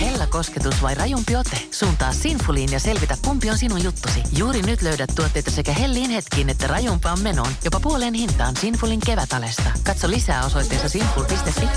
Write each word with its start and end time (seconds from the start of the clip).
Hella 0.00 0.26
kosketus 0.26 0.82
vai 0.82 0.94
rajumpi 0.94 1.36
ote? 1.36 1.56
Suuntaa 1.70 2.12
Sinfuliin 2.12 2.72
ja 2.72 2.80
selvitä, 2.80 3.16
kumpi 3.24 3.50
on 3.50 3.58
sinun 3.58 3.84
juttusi. 3.84 4.22
Juuri 4.36 4.62
nyt 4.62 4.82
löydät 4.82 5.10
tuotteita 5.16 5.50
sekä 5.50 5.72
hellin 5.72 6.10
hetkiin 6.10 6.50
että 6.50 6.66
rajumpaan 6.66 7.20
menoon. 7.20 7.52
Jopa 7.64 7.80
puoleen 7.80 8.14
hintaan 8.14 8.56
Sinfulin 8.56 9.00
kevätalesta. 9.06 9.70
Katso 9.84 10.10
lisää 10.10 10.44
osoitteessa 10.44 10.88
sinful.fi. 10.88 11.68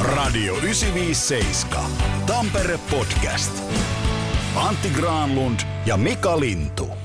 Radio 0.00 0.54
957. 0.54 1.90
Tampere 2.26 2.78
Podcast. 2.90 3.52
Antti 4.56 4.90
Granlund 4.90 5.60
ja 5.86 5.96
Mika 5.96 6.40
Lintu. 6.40 6.99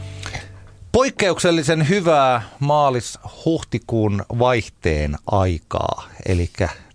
Poikkeuksellisen 0.96 1.90
hyvää 1.90 2.42
maalis-huhtikuun 2.60 4.26
vaihteen 4.40 5.16
aikaa, 5.28 6.04
eli 6.26 6.50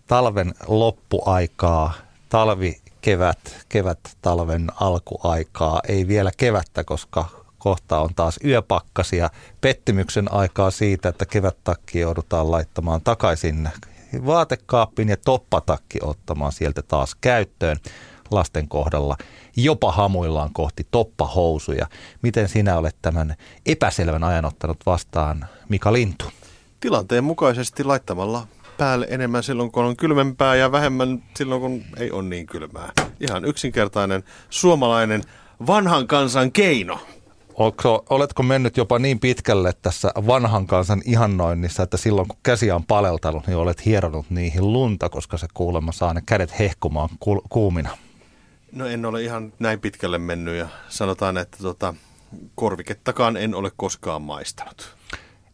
talven 0.06 0.54
loppuaikaa, 0.66 1.92
talvi 2.28 2.80
kevät, 3.00 3.38
kevät 3.68 3.98
talven 4.22 4.66
alkuaikaa, 4.80 5.80
ei 5.88 6.08
vielä 6.08 6.30
kevättä, 6.36 6.84
koska 6.84 7.24
kohta 7.58 8.00
on 8.00 8.10
taas 8.16 8.38
yöpakkasia, 8.44 9.30
pettymyksen 9.60 10.32
aikaa 10.32 10.70
siitä, 10.70 11.08
että 11.08 11.26
kevättakki 11.26 12.00
joudutaan 12.00 12.50
laittamaan 12.50 13.00
takaisin 13.00 13.68
vaatekaappiin 14.26 15.08
ja 15.08 15.16
toppatakki 15.24 15.98
ottamaan 16.02 16.52
sieltä 16.52 16.82
taas 16.82 17.14
käyttöön 17.20 17.76
lasten 18.30 18.68
kohdalla 18.68 19.16
jopa 19.56 19.92
hamuillaan 19.92 20.50
kohti 20.52 20.86
toppahousuja. 20.90 21.86
Miten 22.22 22.48
sinä 22.48 22.78
olet 22.78 22.96
tämän 23.02 23.34
epäselvän 23.66 24.24
ajan 24.24 24.44
ottanut 24.44 24.78
vastaan, 24.86 25.46
Mika 25.68 25.92
Lintu? 25.92 26.24
Tilanteen 26.80 27.24
mukaisesti 27.24 27.84
laittamalla 27.84 28.46
päälle 28.78 29.06
enemmän 29.10 29.42
silloin, 29.42 29.72
kun 29.72 29.84
on 29.84 29.96
kylmempää 29.96 30.56
ja 30.56 30.72
vähemmän 30.72 31.22
silloin, 31.36 31.60
kun 31.60 31.82
ei 31.96 32.10
ole 32.10 32.22
niin 32.22 32.46
kylmää. 32.46 32.92
Ihan 33.20 33.44
yksinkertainen 33.44 34.24
suomalainen 34.50 35.22
vanhan 35.66 36.06
kansan 36.06 36.52
keino. 36.52 36.98
Oletko, 37.54 38.04
oletko 38.10 38.42
mennyt 38.42 38.76
jopa 38.76 38.98
niin 38.98 39.20
pitkälle 39.20 39.72
tässä 39.82 40.12
vanhan 40.26 40.66
kansan 40.66 41.02
ihannoinnissa, 41.04 41.82
että 41.82 41.96
silloin 41.96 42.28
kun 42.28 42.38
käsi 42.42 42.70
on 42.70 42.84
paleltanut, 42.84 43.46
niin 43.46 43.56
olet 43.56 43.86
hieronut 43.86 44.30
niihin 44.30 44.72
lunta, 44.72 45.08
koska 45.08 45.36
se 45.36 45.46
kuulemma 45.54 45.92
saa 45.92 46.14
ne 46.14 46.22
kädet 46.26 46.58
hehkumaan 46.58 47.08
kuumina? 47.48 47.90
No 48.72 48.86
en 48.86 49.06
ole 49.06 49.22
ihan 49.22 49.52
näin 49.58 49.80
pitkälle 49.80 50.18
mennyt 50.18 50.54
ja 50.54 50.68
sanotaan, 50.88 51.36
että 51.36 51.58
tota, 51.62 51.94
korvikettakaan 52.54 53.36
en 53.36 53.54
ole 53.54 53.70
koskaan 53.76 54.22
maistanut. 54.22 54.96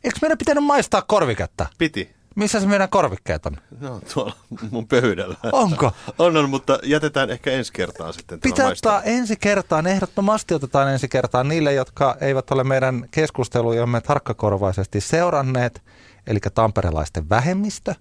Eikö 0.05 0.19
meidän 0.23 0.39
pitänyt 0.39 0.65
maistaa 0.65 1.03
korviketta? 1.03 1.67
Piti. 1.79 2.17
Missä 2.35 2.61
se 2.61 2.67
meidän 2.67 2.89
korvikkeet 2.89 3.47
on? 3.47 3.57
No 3.81 4.01
tuolla 4.15 4.35
mun 4.71 4.89
pöydällä. 4.89 5.37
Onko? 5.53 5.93
On, 6.19 6.37
on, 6.37 6.51
mutta 6.51 6.79
jätetään 6.83 7.31
ehkä 7.31 7.51
ensi 7.51 7.73
kertaan 7.73 8.13
sitten. 8.13 8.41
Pitää 8.41 8.69
ottaa 8.69 9.03
ensi 9.03 9.37
kertaan, 9.37 9.87
ehdottomasti 9.87 10.55
otetaan 10.55 10.93
ensi 10.93 11.09
kertaan 11.09 11.49
niille, 11.49 11.73
jotka 11.73 12.17
eivät 12.21 12.51
ole 12.51 12.65
meidän 12.65 13.09
keskustelujamme 13.11 14.01
tarkkakorvaisesti 14.01 15.01
seuranneet 15.01 15.83
eli 16.27 16.39
tamperelaisten 16.55 17.29
vähemmistö, 17.29 17.95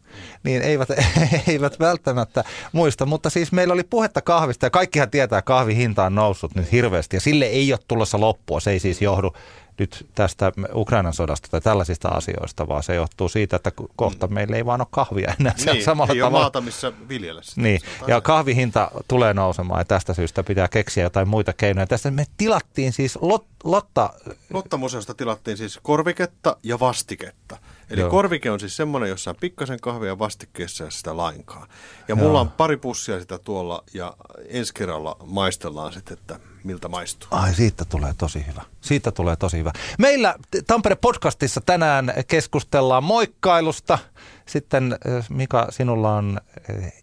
niin 0.44 0.62
eivät, 0.62 0.90
eivät 1.48 1.80
välttämättä 1.80 2.44
muista. 2.72 3.06
Mutta 3.06 3.30
siis 3.30 3.52
meillä 3.52 3.74
oli 3.74 3.84
puhetta 3.84 4.22
kahvista 4.22 4.66
ja 4.66 4.70
kaikkihan 4.70 5.10
tietää, 5.10 5.40
että 5.40 5.48
kahvihinta 5.48 6.06
on 6.06 6.16
noussut 6.16 6.56
nyt 6.56 6.72
hirveästi 6.72 7.16
ja 7.16 7.22
sille 7.22 7.46
ei 7.46 7.74
ole 7.74 7.80
tulossa 7.88 8.20
loppua. 8.20 8.60
Se 8.60 8.72
ei 8.72 8.80
siis 8.80 9.02
johdu 9.02 9.34
nyt 9.80 10.08
tästä 10.16 10.52
Ukrainan 10.74 11.14
sodasta 11.14 11.48
tai 11.52 11.62
tällaisista 11.62 12.08
asioista, 12.08 12.68
vaan 12.68 12.84
se 12.84 12.96
johtuu 12.96 13.30
siitä, 13.30 13.56
että 13.56 13.72
kohta 13.96 14.28
mm. 14.28 14.34
meillä 14.34 14.56
ei 14.56 14.66
vaan 14.66 14.82
ole 14.82 14.88
kahvia 14.92 15.34
enää 15.40 15.54
niin, 15.66 15.84
samalla 15.84 16.14
ei 16.14 16.20
tavalla. 16.20 16.38
Ole 16.38 16.44
maata, 16.44 16.62
missä 16.62 16.94
viljellä 17.10 17.42
sitä. 17.42 17.62
Niin, 17.62 17.82
ja 18.08 18.22
kahvihinta 18.22 18.92
tulee 19.08 19.34
nousemaan 19.34 19.80
ja 19.80 19.86
tästä 19.86 20.14
syystä 20.14 20.44
pitää 20.44 20.68
keksiä 20.68 21.04
jotain 21.04 21.28
muita 21.28 21.54
keinoja. 21.54 21.88
Tästä 21.88 22.12
me 22.12 22.26
tilattiin 22.38 22.94
siis 22.94 23.18
lot, 23.22 23.46
Lotta... 23.66 24.14
Lotta-museosta 24.54 25.14
tilattiin 25.14 25.58
siis 25.58 25.80
korviketta 25.84 26.58
ja 26.64 26.80
vastiketta. 26.80 27.58
Eli 27.90 28.02
Joo. 28.02 28.10
korvike 28.10 28.52
on 28.52 28.60
siis 28.60 28.76
semmoinen, 28.76 29.10
jossa 29.10 29.30
on 29.30 29.36
pikkasen 29.40 29.80
kahvia 29.80 30.20
vastikkeessa 30.20 30.84
ja 30.84 30.90
sitä 30.90 31.18
lainkaan. 31.18 31.68
Ja 32.08 32.16
mulla 32.16 32.32
Joo. 32.32 32.42
on 32.42 32.52
pari 32.52 32.78
pussia 32.78 33.20
sitä 33.20 33.38
tuolla 33.38 33.84
ja 33.94 34.18
ensi 34.48 34.74
kerralla 34.74 35.18
maistellaan 35.26 35.94
sitten, 35.94 36.18
että 36.18 36.40
miltä 36.64 36.88
maistuu. 36.88 37.28
Ai, 37.32 37.54
siitä 37.54 37.86
tulee 37.86 38.14
tosi 38.18 38.48
hyvä. 38.48 38.62
Siitä 38.82 39.12
tulee 39.12 39.36
tosi 39.36 39.58
hyvä. 39.58 39.72
Meillä 40.00 40.36
Tampere 40.68 40.96
Podcastissa 40.96 41.62
tänään 41.62 42.14
keskustellaan 42.28 43.04
moikkailusta. 43.04 44.00
Sitten 44.46 44.98
Mika, 45.30 45.68
sinulla 45.70 46.16
on 46.16 46.42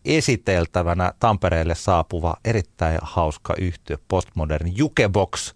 esiteltävänä 0.04 1.12
Tampereelle 1.20 1.74
saapuva 1.74 2.36
erittäin 2.44 2.98
hauska 3.02 3.54
yhtiö 3.58 3.98
Postmodern 4.08 4.76
Jukebox. 4.76 5.54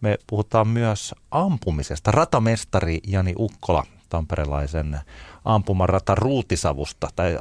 Me 0.00 0.18
puhutaan 0.26 0.68
myös 0.68 1.14
ampumisesta. 1.30 2.10
Ratamestari 2.10 3.00
Jani 3.06 3.34
Ukkola 3.38 3.86
tamperelaisen 4.08 5.00
ampumarata 5.44 6.14
Ruutisavusta 6.14 7.08
tai 7.16 7.38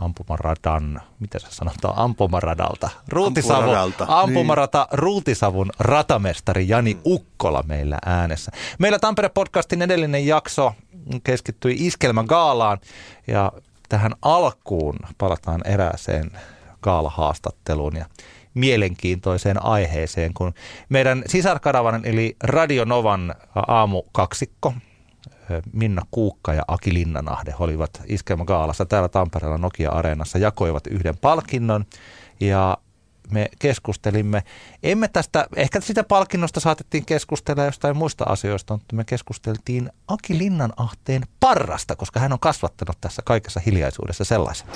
ampumaradan, 0.00 1.02
mitä 1.20 1.38
se 1.38 1.46
sanotaan, 1.50 1.94
ampumaradalta. 1.96 2.90
Ruutisavu, 3.08 3.70
ampumarata 4.08 4.88
niin. 4.90 4.98
Ruutisavun 4.98 5.70
ratamestari 5.78 6.68
Jani 6.68 6.94
mm. 6.94 7.00
Ukkola 7.04 7.62
meillä 7.66 7.98
äänessä. 8.06 8.52
Meillä 8.78 8.98
Tampere-podcastin 8.98 9.82
edellinen 9.82 10.26
jakso 10.26 10.74
keskittyi 11.24 11.76
Iskelmän 11.78 12.24
gaalaan 12.24 12.78
ja 13.26 13.52
tähän 13.88 14.12
alkuun 14.22 14.96
palataan 15.18 15.60
erääseen 15.66 16.30
gaalahaastatteluun 16.82 17.96
ja 17.96 18.06
mielenkiintoiseen 18.54 19.64
aiheeseen, 19.64 20.34
kun 20.34 20.54
meidän 20.88 21.22
sisarkaravan 21.26 22.00
eli 22.04 22.36
Radio 22.42 22.84
Novan 22.84 23.34
aamukaksikko 23.68 24.74
Minna 25.72 26.02
Kuukka 26.10 26.54
ja 26.54 26.62
Aki 26.68 26.94
Linnanahde 26.94 27.54
olivat 27.58 28.02
Iskelmagaalassa 28.06 28.86
täällä 28.86 29.08
Tampereella 29.08 29.58
Nokia-areenassa, 29.58 30.38
jakoivat 30.38 30.86
yhden 30.86 31.16
palkinnon. 31.16 31.84
Ja 32.40 32.78
me 33.30 33.48
keskustelimme, 33.58 34.42
emme 34.82 35.08
tästä, 35.08 35.46
ehkä 35.56 35.80
sitä 35.80 36.04
palkinnosta 36.04 36.60
saatettiin 36.60 37.04
keskustella 37.04 37.64
jostain 37.64 37.96
muista 37.96 38.24
asioista, 38.24 38.74
mutta 38.74 38.96
me 38.96 39.04
keskusteltiin 39.04 39.90
Aki 40.08 40.38
Linnanahteen 40.38 41.22
parrasta, 41.40 41.96
koska 41.96 42.20
hän 42.20 42.32
on 42.32 42.40
kasvattanut 42.40 42.96
tässä 43.00 43.22
kaikessa 43.24 43.60
hiljaisuudessa 43.66 44.24
sellaisen. 44.24 44.66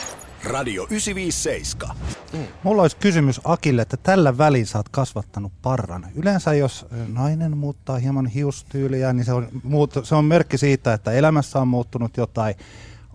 Radio 0.44 0.82
957. 0.82 1.96
Mm. 2.32 2.46
Mulla 2.62 2.82
olisi 2.82 2.96
kysymys 2.96 3.41
Akille, 3.44 3.82
että 3.82 3.96
tällä 3.96 4.38
välin 4.38 4.66
sä 4.66 4.78
oot 4.78 4.88
kasvattanut 4.88 5.52
parran. 5.62 6.06
Yleensä 6.14 6.54
jos 6.54 6.86
nainen 7.08 7.56
muuttaa 7.56 7.98
hieman 7.98 8.26
hiustyyliä, 8.26 9.12
niin 9.12 9.24
se 9.24 9.32
on, 9.32 9.48
muut, 9.62 9.94
se 10.02 10.14
on 10.14 10.24
merkki 10.24 10.58
siitä, 10.58 10.92
että 10.92 11.12
elämässä 11.12 11.58
on 11.58 11.68
muuttunut 11.68 12.16
jotain. 12.16 12.54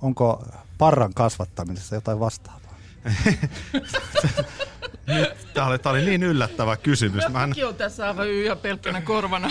Onko 0.02 0.46
parran 0.78 1.14
kasvattamisessa 1.14 1.96
jotain 1.96 2.20
vastaavaa? 2.20 2.76
Nyt, 5.08 5.54
tämä, 5.54 5.68
oli, 5.68 5.78
oli 5.86 6.06
niin 6.06 6.24
yllättävä 6.24 6.78
kysymys. 6.78 7.24
Mä 7.30 7.44
en... 7.44 7.54
on 7.68 7.76
tässä 7.76 8.08
aivan 8.08 8.28
ihan 8.28 8.58
pelkkänä 8.58 9.02
korvana. 9.02 9.50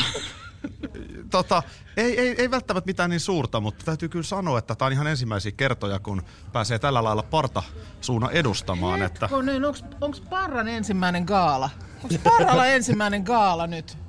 tota, 1.30 1.62
ei, 1.96 2.20
ei, 2.20 2.34
ei 2.38 2.50
välttämättä 2.50 2.88
mitään 2.88 3.10
niin 3.10 3.20
suurta, 3.20 3.60
mutta 3.60 3.84
täytyy 3.84 4.08
kyllä 4.08 4.22
sanoa, 4.22 4.58
että 4.58 4.74
tämä 4.74 4.86
on 4.86 4.92
ihan 4.92 5.06
ensimmäisiä 5.06 5.52
kertoja, 5.52 5.98
kun 5.98 6.22
pääsee 6.52 6.78
tällä 6.78 7.04
lailla 7.04 7.22
parta 7.22 7.62
suuna 8.00 8.30
edustamaan. 8.30 9.00
Hetkonen, 9.00 9.64
että... 9.64 9.86
onko 10.00 10.18
Parran 10.30 10.68
ensimmäinen 10.68 11.24
gaala? 11.24 11.70
Onko 12.02 12.30
Parralla 12.30 12.66
ensimmäinen 12.66 13.22
gaala 13.22 13.66
nyt? 13.66 14.05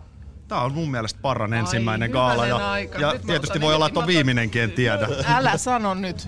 Tämä 0.48 0.62
on 0.62 0.74
mun 0.74 0.92
mielestä 0.92 1.20
Parran 1.22 1.54
ensimmäinen 1.54 2.10
Ai, 2.10 2.14
gaala 2.14 2.46
ja, 2.46 2.72
aika. 2.72 3.00
ja 3.00 3.16
tietysti 3.26 3.62
voi 3.62 3.76
olla, 3.76 3.88
että 3.88 4.00
on 4.00 4.08
viimeinenkin, 4.08 4.62
en 4.62 4.72
tiedä. 4.72 5.08
Älä 5.26 5.58
sano 5.68 5.94
nyt. 5.94 6.28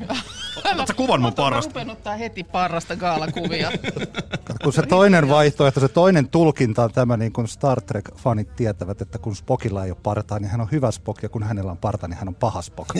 Oletko 0.76 0.94
kuvan 0.96 1.22
mun 1.22 1.34
parrasta? 1.34 1.86
Mä 1.86 1.92
ottaa 1.92 2.16
heti 2.16 2.44
parrasta 2.44 2.96
gaalakuvia. 2.96 3.72
kun 4.64 4.74
se 4.74 4.82
toinen 4.82 5.30
vaihtoehto, 5.30 5.80
se 5.80 5.88
toinen 5.88 6.30
tulkinta 6.30 6.84
on 6.84 6.92
tämä, 6.92 7.18
niin 7.18 7.34
kuin 7.34 7.48
Star 7.48 7.82
Trek-fanit 7.82 8.56
tietävät, 8.56 9.02
että 9.02 9.18
kun 9.18 9.36
Spockilla 9.36 9.86
ei 9.86 9.92
ole 9.92 9.98
partaa, 10.04 10.40
niin 10.40 10.50
hän 10.52 10.62
on 10.62 10.68
hyvä 10.72 10.92
Spock, 10.92 11.24
ja 11.24 11.30
kun 11.30 11.44
hänellä 11.44 11.72
on 11.72 11.78
parta, 11.78 12.08
niin 12.08 12.18
hän 12.18 12.28
on 12.28 12.36
paha 12.36 12.62
Spock. 12.62 12.90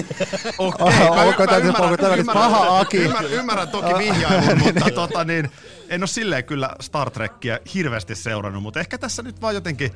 Okei, 0.58 0.86
okay, 1.28 1.46
mä, 1.46 1.58
ymmärrän, 1.58 2.26
paha 2.26 2.80
Aki. 2.80 2.98
Ymmärrän, 2.98 3.32
ymmärrän 3.32 3.70
toki 3.70 3.94
vihjailun, 3.98 4.64
mutta 4.64 4.92
tota, 4.92 5.24
niin, 5.24 5.52
en 5.90 6.02
ole 6.02 6.08
silleen 6.08 6.44
kyllä 6.44 6.70
Star 6.82 7.12
Trekkiä 7.12 7.60
hirveästi 7.74 8.16
seurannut, 8.16 8.64
mutta 8.64 8.80
ehkä 8.80 8.98
tässä 8.98 9.24
nyt 9.24 9.42
vaan 9.42 9.54
jotenkin 9.54 9.92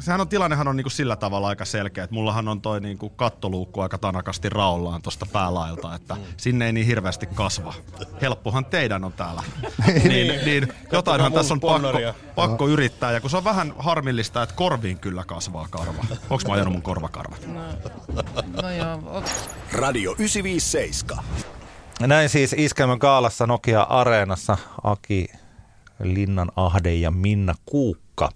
sehän 0.00 0.20
on, 0.20 0.28
tilannehan 0.28 0.68
on 0.68 0.76
niinku 0.76 0.90
sillä 0.90 1.16
tavalla 1.16 1.48
aika 1.48 1.64
selkeä, 1.64 2.04
että 2.04 2.14
mullahan 2.14 2.48
on 2.48 2.60
toi 2.60 2.80
niinku 2.80 3.08
kattoluukku 3.08 3.80
aika 3.80 3.98
tanakasti 3.98 4.48
raollaan 4.48 5.02
tuosta 5.02 5.26
päälailta, 5.32 5.94
että 5.94 6.14
mm. 6.14 6.20
sinne 6.36 6.66
ei 6.66 6.72
niin 6.72 6.86
hirveästi 6.86 7.26
kasva. 7.26 7.74
Helppohan 8.22 8.64
teidän 8.64 9.04
on 9.04 9.12
täällä. 9.12 9.42
niin, 9.86 10.08
niin, 10.08 10.44
niin 10.44 10.68
jotainhan 10.92 11.32
tässä 11.32 11.54
on 11.54 11.60
pakko, 11.60 11.88
pakko 12.34 12.68
yrittää, 12.68 13.12
ja 13.12 13.20
kun 13.20 13.30
se 13.30 13.36
on 13.36 13.44
vähän 13.44 13.74
harmillista, 13.78 14.42
että 14.42 14.54
korviin 14.54 14.98
kyllä 14.98 15.24
kasvaa 15.24 15.66
karva. 15.70 16.04
Onko 16.30 16.44
mä 16.48 16.54
ajanut 16.54 16.72
mun 16.72 16.82
korvakarvat? 16.82 17.46
No. 17.46 17.60
No 18.62 18.70
joo, 18.70 19.22
Radio 19.72 20.12
957. 20.18 21.24
Näin 22.00 22.28
siis 22.28 22.54
Iskelmän 22.58 22.98
kaalassa 22.98 23.46
Nokia 23.46 23.82
Areenassa 23.82 24.58
Aki 24.84 25.26
Linnan 26.02 26.52
Ahde 26.56 26.94
ja 26.94 27.10
Minna 27.10 27.54
Kuukka. 27.66 28.28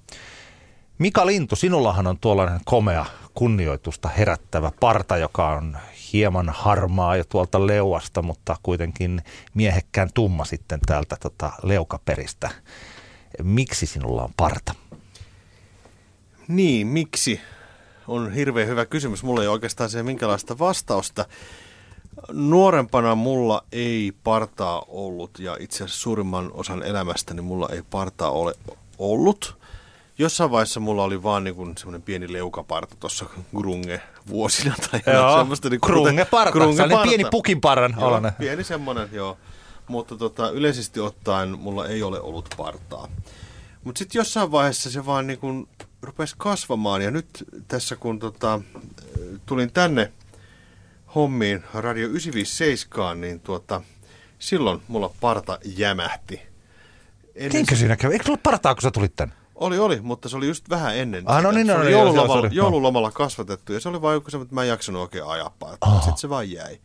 Mika 0.98 1.26
Lintu, 1.26 1.56
sinullahan 1.56 2.06
on 2.06 2.18
tuollainen 2.18 2.60
komea 2.64 3.06
kunnioitusta 3.34 4.08
herättävä 4.08 4.72
parta, 4.80 5.16
joka 5.16 5.48
on 5.48 5.76
hieman 6.12 6.48
harmaa 6.48 7.16
jo 7.16 7.24
tuolta 7.24 7.66
leuasta, 7.66 8.22
mutta 8.22 8.56
kuitenkin 8.62 9.22
miehekkään 9.54 10.10
tumma 10.14 10.44
sitten 10.44 10.80
täältä 10.86 11.16
tota 11.20 11.52
leukaperistä. 11.62 12.50
Miksi 13.42 13.86
sinulla 13.86 14.22
on 14.22 14.32
parta? 14.36 14.74
Niin, 16.48 16.86
miksi? 16.86 17.40
On 18.08 18.32
hirveän 18.32 18.68
hyvä 18.68 18.86
kysymys. 18.86 19.22
Mulla 19.22 19.42
ei 19.42 19.48
oikeastaan 19.48 19.90
siihen 19.90 20.06
minkälaista 20.06 20.58
vastausta. 20.58 21.26
Nuorempana 22.32 23.14
mulla 23.14 23.64
ei 23.72 24.12
partaa 24.24 24.84
ollut 24.88 25.38
ja 25.38 25.56
itse 25.60 25.84
asiassa 25.84 26.02
suurimman 26.02 26.50
osan 26.52 26.82
elämästäni 26.82 27.42
mulla 27.42 27.68
ei 27.72 27.82
partaa 27.82 28.30
ole 28.30 28.54
ollut. 28.98 29.63
Jossain 30.18 30.50
vaiheessa 30.50 30.80
mulla 30.80 31.04
oli 31.04 31.22
vaan 31.22 31.44
niin 31.44 31.78
semmoinen 31.78 32.02
pieni 32.02 32.32
leukaparta 32.32 32.96
tuossa 33.00 33.26
grunge 33.56 34.00
vuosina 34.28 34.74
tai 34.90 35.14
Joo, 35.14 35.38
semmoista. 35.38 35.70
Niin 35.70 35.80
grunge 35.82 36.24
parta, 36.24 36.52
grunge 36.52 36.88
parta. 36.88 37.02
pieni 37.02 37.24
pukinparran 37.30 37.94
joo, 38.00 38.22
Pieni 38.38 38.64
semmoinen, 38.64 39.08
joo. 39.12 39.38
Mutta 39.88 40.16
tota, 40.16 40.50
yleisesti 40.50 41.00
ottaen 41.00 41.58
mulla 41.58 41.88
ei 41.88 42.02
ole 42.02 42.20
ollut 42.20 42.54
partaa. 42.56 43.08
Mutta 43.84 43.98
sitten 43.98 44.18
jossain 44.18 44.52
vaiheessa 44.52 44.90
se 44.90 45.06
vaan 45.06 45.26
niin 45.26 45.38
kuin 45.38 45.68
rupesi 46.02 46.34
kasvamaan 46.38 47.02
ja 47.02 47.10
nyt 47.10 47.28
tässä 47.68 47.96
kun 47.96 48.18
tota, 48.18 48.60
tulin 49.46 49.72
tänne 49.72 50.12
hommiin 51.14 51.64
Radio 51.74 52.08
957, 52.08 53.20
niin 53.20 53.40
tuota, 53.40 53.80
silloin 54.38 54.82
mulla 54.88 55.10
parta 55.20 55.58
jämähti. 55.64 56.40
Ennen... 57.34 57.66
siinä 57.74 57.96
kävi? 57.96 58.12
Eikö 58.12 58.24
ollut 58.28 58.42
partaa, 58.42 58.74
kun 58.74 58.82
sä 58.82 58.90
tulit 58.90 59.16
tänne? 59.16 59.43
Oli, 59.54 59.78
oli, 59.78 60.00
mutta 60.00 60.28
se 60.28 60.36
oli 60.36 60.46
just 60.46 60.70
vähän 60.70 60.96
ennen. 60.96 61.24
Ah, 61.26 61.42
no 61.42 61.50
niin, 61.50 61.66
no, 61.66 61.72
se 61.72 61.78
oli 61.80 61.90
no, 61.90 61.98
joululomalla, 61.98 62.48
joululomalla 62.52 63.10
kasvatettu 63.10 63.72
ja 63.72 63.80
se 63.80 63.88
oli 63.88 64.02
vain 64.02 64.14
joku 64.14 64.28
että 64.42 64.54
mä 64.54 64.62
en 64.62 64.68
jaksanut 64.68 65.02
oikein 65.02 65.24
ajaa 65.26 65.54
oh. 65.80 65.94
Sitten 65.94 66.18
se 66.18 66.28
vain 66.28 66.52
jäi. 66.52 66.80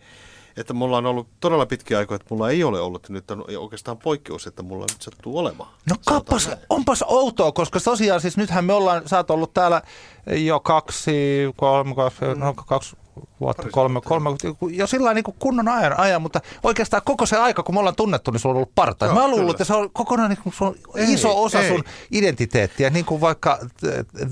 Että 0.57 0.74
mulla 0.74 0.98
on 0.98 1.06
ollut 1.06 1.27
todella 1.39 1.66
pitkiä 1.66 1.98
aikoja, 1.98 2.16
että 2.16 2.27
mulla 2.30 2.50
ei 2.50 2.63
ole 2.63 2.81
ollut. 2.81 3.10
Nyt 3.10 3.31
on 3.31 3.45
oikeastaan 3.57 3.98
poikkeus, 3.98 4.48
että 4.48 4.63
mulla 4.63 4.86
nyt 4.89 5.01
sattuu 5.01 5.38
olemaan. 5.38 5.69
No 5.89 5.95
kappas, 6.06 6.50
onpas 6.69 7.04
outoa, 7.07 7.51
koska 7.51 7.80
tosiaan 7.80 8.21
siis 8.21 8.38
nythän 8.38 8.66
me 8.66 8.74
ollaan, 8.74 9.01
sä 9.06 9.18
oot 9.18 9.31
ollut 9.31 9.54
täällä 9.54 9.81
jo 10.27 10.60
kaksi, 10.60 11.12
kolme, 11.56 11.95
kaksi, 11.95 12.25
no, 12.36 12.54
kaksi 12.54 12.95
vuotta, 13.39 13.69
kolme, 13.71 14.01
kolme, 14.01 14.30
jo 14.71 14.88
sillä 14.88 15.13
niin 15.13 15.24
kunnon 15.39 15.68
ajan, 15.68 16.00
ajan, 16.00 16.21
mutta 16.21 16.42
oikeastaan 16.63 17.01
koko 17.06 17.25
se 17.25 17.38
aika, 17.38 17.63
kun 17.63 17.75
me 17.75 17.80
ollaan 17.80 17.95
tunnettu, 17.95 18.31
niin 18.31 18.39
sulla 18.39 18.54
on 18.54 18.57
ollut 18.57 18.75
parta. 18.75 19.06
Joo, 19.06 19.16
Mä 19.16 19.27
luulen, 19.27 19.50
että 19.50 19.63
se 19.63 19.74
on 19.74 19.89
kokonaan 19.94 20.30
niin 20.30 20.39
kuin, 20.44 20.54
se 20.54 20.63
on 20.63 20.75
ei, 20.95 21.13
iso 21.13 21.44
osa 21.44 21.62
ei. 21.62 21.69
sun 21.69 21.83
identiteettiä, 22.12 22.89
niin 22.89 23.06
kuin 23.06 23.21
vaikka 23.21 23.60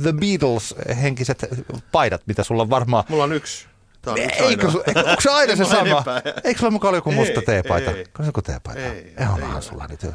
The 0.03 0.11
Beatles-henkiset 0.11 1.45
paidat, 1.91 2.21
mitä 2.25 2.43
sulla 2.43 2.61
on 2.61 2.69
varmaan. 2.69 3.03
Mulla 3.09 3.23
on 3.23 3.33
yksi. 3.33 3.65
Eikö, 4.15 4.43
eikö, 4.43 4.67
onko 4.67 5.21
se 5.21 5.29
aina 5.29 5.55
se 5.55 5.65
sama? 5.75 6.03
Eikö 6.43 6.59
sulla 6.59 6.71
mukaan 6.71 6.89
ole 6.89 6.97
joku 6.97 7.11
musta 7.11 7.41
teepaita? 7.41 7.91
Ei, 7.91 7.99
Onko 7.99 8.23
se 8.23 8.27
joku 8.27 8.41
teepaita? 8.41 8.81
Ei, 8.81 9.13
ei, 9.17 9.25
onhan 9.33 9.61
sulla 9.61 9.87
nyt. 9.89 10.03
Ei, 10.03 10.13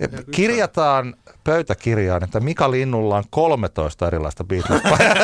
ei, 0.00 0.08
Kirjataan 0.30 1.14
pöytäkirjaan, 1.44 2.24
että 2.24 2.40
Mika 2.40 2.70
Linnulla 2.70 3.16
on 3.16 3.24
13 3.30 4.06
erilaista 4.06 4.44
beatles 4.44 4.82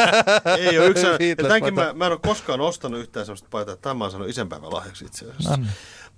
Ei 0.59 0.79
ole 0.79 0.87
yksi. 0.87 1.07
Tämänkin 1.43 1.75
mä, 1.75 1.93
mä 1.93 2.07
en 2.07 2.13
ole 2.13 2.21
koskaan 2.27 2.61
ostanut 2.61 3.01
yhtään 3.01 3.27
sellaista 3.27 3.49
paitaa. 3.51 3.77
Tämä 3.77 3.95
mä 3.95 4.05
oon 4.05 4.11
sanonut 4.11 4.31
isänpäivän 4.31 4.73
lahjaksi 4.73 5.05
itse 5.05 5.25
asiassa. 5.25 5.51
No 5.51 5.57
niin. 5.57 5.69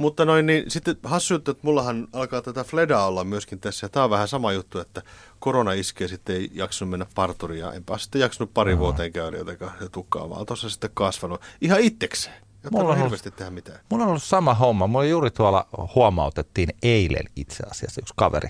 Mutta 0.00 0.24
noin, 0.24 0.46
niin 0.46 0.70
sitten 0.70 0.96
hassu 1.04 1.34
juttu, 1.34 1.50
että 1.50 1.66
mullahan 1.66 2.08
alkaa 2.12 2.42
tätä 2.42 2.64
Fleda 2.64 3.04
olla 3.04 3.24
myöskin 3.24 3.60
tässä. 3.60 3.84
Ja 3.84 3.88
tämä 3.88 4.04
on 4.04 4.10
vähän 4.10 4.28
sama 4.28 4.52
juttu, 4.52 4.78
että 4.78 5.02
korona 5.38 5.72
iskee, 5.72 6.08
sitten 6.08 6.36
ei 6.36 6.50
jaksanut 6.54 6.90
mennä 6.90 7.06
parturiin. 7.14 7.64
Enpä 7.74 7.98
sitten 7.98 8.20
jaksanut 8.20 8.54
pari 8.54 8.72
no. 8.72 8.78
vuoteen 8.78 9.12
käydä 9.12 9.36
jotenkaan 9.36 9.72
ja 9.80 9.88
tukkaa, 9.88 10.30
vaan 10.30 10.46
tuossa 10.46 10.70
sitten 10.70 10.90
kasvanut 10.94 11.40
ihan 11.60 11.80
itsekseen. 11.80 12.36
Mulla 12.70 12.92
on 12.92 12.98
hirveästi 12.98 13.28
ollut, 13.28 13.36
tehdä 13.36 13.50
mitään. 13.50 13.80
Mulla 13.90 14.04
on 14.04 14.10
ollut 14.10 14.22
sama 14.22 14.54
homma. 14.54 14.86
Mulla 14.86 15.04
juuri 15.04 15.30
tuolla 15.30 15.66
huomautettiin 15.94 16.68
eilen 16.82 17.26
itse 17.36 17.62
asiassa 17.70 18.00
yksi 18.00 18.14
kaveri, 18.16 18.48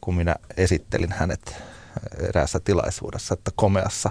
kun 0.00 0.14
minä 0.14 0.36
esittelin 0.56 1.12
hänet 1.12 1.54
eräässä 2.28 2.60
tilaisuudessa, 2.60 3.34
että 3.34 3.50
komeassa 3.54 4.10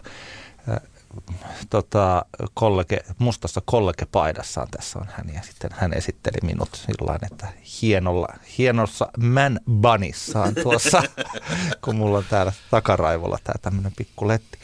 tota, 1.69 2.25
kollege, 2.53 2.99
mustassa 3.17 3.61
kollegepaidassaan 3.65 4.67
tässä 4.71 4.99
on 4.99 5.05
hän 5.09 5.33
ja 5.33 5.41
sitten 5.43 5.69
hän 5.73 5.93
esitteli 5.93 6.37
minut 6.43 6.69
sillä 6.73 7.19
että 7.31 7.47
hienolla, 7.81 8.27
hienossa 8.57 9.07
man 9.17 9.59
bunissaan 9.71 10.55
tuossa, 10.63 11.03
kun 11.83 11.95
mulla 11.95 12.17
on 12.17 12.25
täällä 12.29 12.53
takaraivolla 12.71 13.37
tämä 13.43 13.55
tämmöinen 13.61 13.91
pikku 13.97 14.27
letti. 14.27 14.57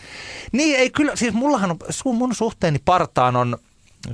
Niin 0.52 0.80
ei 0.80 0.90
kyllä, 0.90 1.16
siis 1.16 1.34
mullahan 1.34 1.72
on, 1.72 2.16
mun 2.16 2.36
suhteeni 2.36 2.80
partaan 2.86 3.36
on 3.36 3.58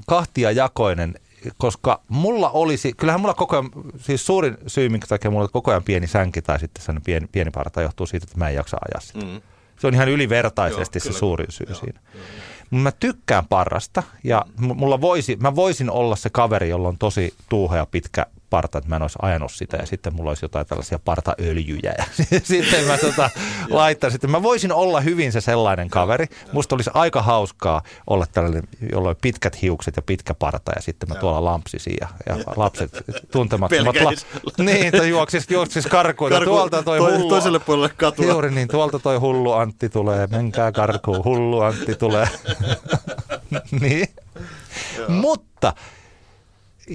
kahtia 0.08 0.52
jakoinen 0.52 1.16
koska 1.58 2.02
mulla 2.08 2.50
olisi, 2.50 2.94
kyllähän 2.94 3.22
mulla 3.22 3.34
koko 3.34 3.56
ajan, 3.56 3.70
siis 3.98 4.26
suurin 4.26 4.58
syy, 4.68 4.90
minkä 4.90 5.08
takia 5.08 5.32
mulla 5.32 5.44
on 5.44 5.50
koko 5.54 5.72
ajan 5.72 5.84
pieni 5.84 6.08
sänki 6.08 6.42
tai 6.42 6.60
sitten 6.60 6.84
sen 6.84 7.02
pieni, 7.02 7.28
pieni 7.32 7.52
parta 7.52 7.82
johtuu 7.82 8.06
siitä, 8.06 8.24
että 8.24 8.38
mä 8.38 8.50
en 8.50 8.56
jaksa 8.56 8.78
ajaa 8.78 9.02
sitä. 9.02 9.26
Mm. 9.26 9.42
Se 9.80 9.88
on 9.88 9.94
ihan 9.94 10.10
ylivertaisesti 10.10 10.98
joo, 10.98 11.04
se 11.04 11.10
kyllä. 11.10 11.20
suurin 11.20 11.52
syy 11.52 11.68
joo, 11.70 11.80
siinä. 11.80 12.00
Joo. 12.14 12.24
Mä 12.72 12.92
tykkään 12.92 13.46
parrasta 13.48 14.04
ja 14.24 14.46
mulla 14.58 15.02
voisi, 15.02 15.36
mä 15.36 15.56
voisin 15.56 15.90
olla 15.90 16.16
se 16.16 16.30
kaveri, 16.30 16.70
jolla 16.70 16.88
on 16.88 16.98
tosi 16.98 17.34
tuuhea 17.50 17.86
pitkä 17.86 18.26
parta, 18.50 18.78
että 18.78 18.90
mä 18.90 18.96
en 18.96 19.02
olisi 19.02 19.20
ajanut 19.22 19.52
sitä 19.52 19.78
ja 19.78 19.86
sitten 19.86 20.16
mulla 20.16 20.32
olisi 20.32 20.46
jotain 20.46 20.68
tällaisia 20.68 21.00
partaöljyjä 21.00 21.94
ja 21.98 22.06
sitten 22.44 22.84
mä 22.86 22.98
tota, 22.98 23.30
laittaisin. 23.70 24.32
Mä 24.32 24.44
voisin 24.44 24.72
olla 24.74 25.02
hyvin 25.02 25.32
se 25.32 25.42
sellainen 25.42 25.90
kaveri. 25.90 26.26
Musta 26.52 26.76
olisi 26.76 26.90
aika 26.94 27.22
hauskaa 27.22 27.82
olla 28.08 28.26
tällainen, 28.32 28.64
jolla 28.92 29.10
on 29.10 29.16
pitkät 29.22 29.62
hiukset 29.62 29.96
ja 29.96 30.02
pitkä 30.02 30.34
parta 30.34 30.72
ja 30.76 30.82
sitten 30.82 31.10
mä 31.10 31.16
tuolla 31.16 31.44
lampsisin 31.44 31.96
ja, 32.02 32.08
ja 32.30 32.36
lapset 32.56 32.92
tuntemattomat. 33.32 33.96
La, 34.02 34.12
niin, 34.66 34.92
tai 34.92 35.10
juoksis, 35.10 35.50
juoksis 35.50 35.88
karkuun. 35.88 36.32
Karku, 36.32 36.46
tuolta 36.46 36.84
toi, 36.84 36.98
toi 36.98 37.18
hullu, 37.18 37.30
toiselle 37.30 37.60
puolelle 37.60 37.90
katua. 37.98 38.26
Juuri 38.26 38.52
niin, 38.52 38.68
tuolta 38.68 39.00
toi 39.00 39.18
hullu 39.18 39.52
Antti 39.52 39.90
tulee, 39.90 40.28
menkää 40.28 40.72
karkuun, 40.72 41.24
hullu 41.24 41.62
Antti 41.62 41.96
tulee. 41.96 42.28
niin. 43.82 44.08
Mutta 45.08 45.74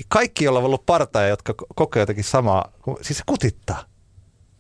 kaikki, 0.09 0.45
joilla 0.45 0.59
on 0.59 0.65
ollut 0.65 0.87
partaja, 0.87 1.29
jotka 1.29 1.55
kokee 1.75 2.01
jotenkin 2.01 2.25
samaa, 2.25 2.73
siis 3.03 3.19
se 3.19 3.25
kutittaa. 3.27 3.85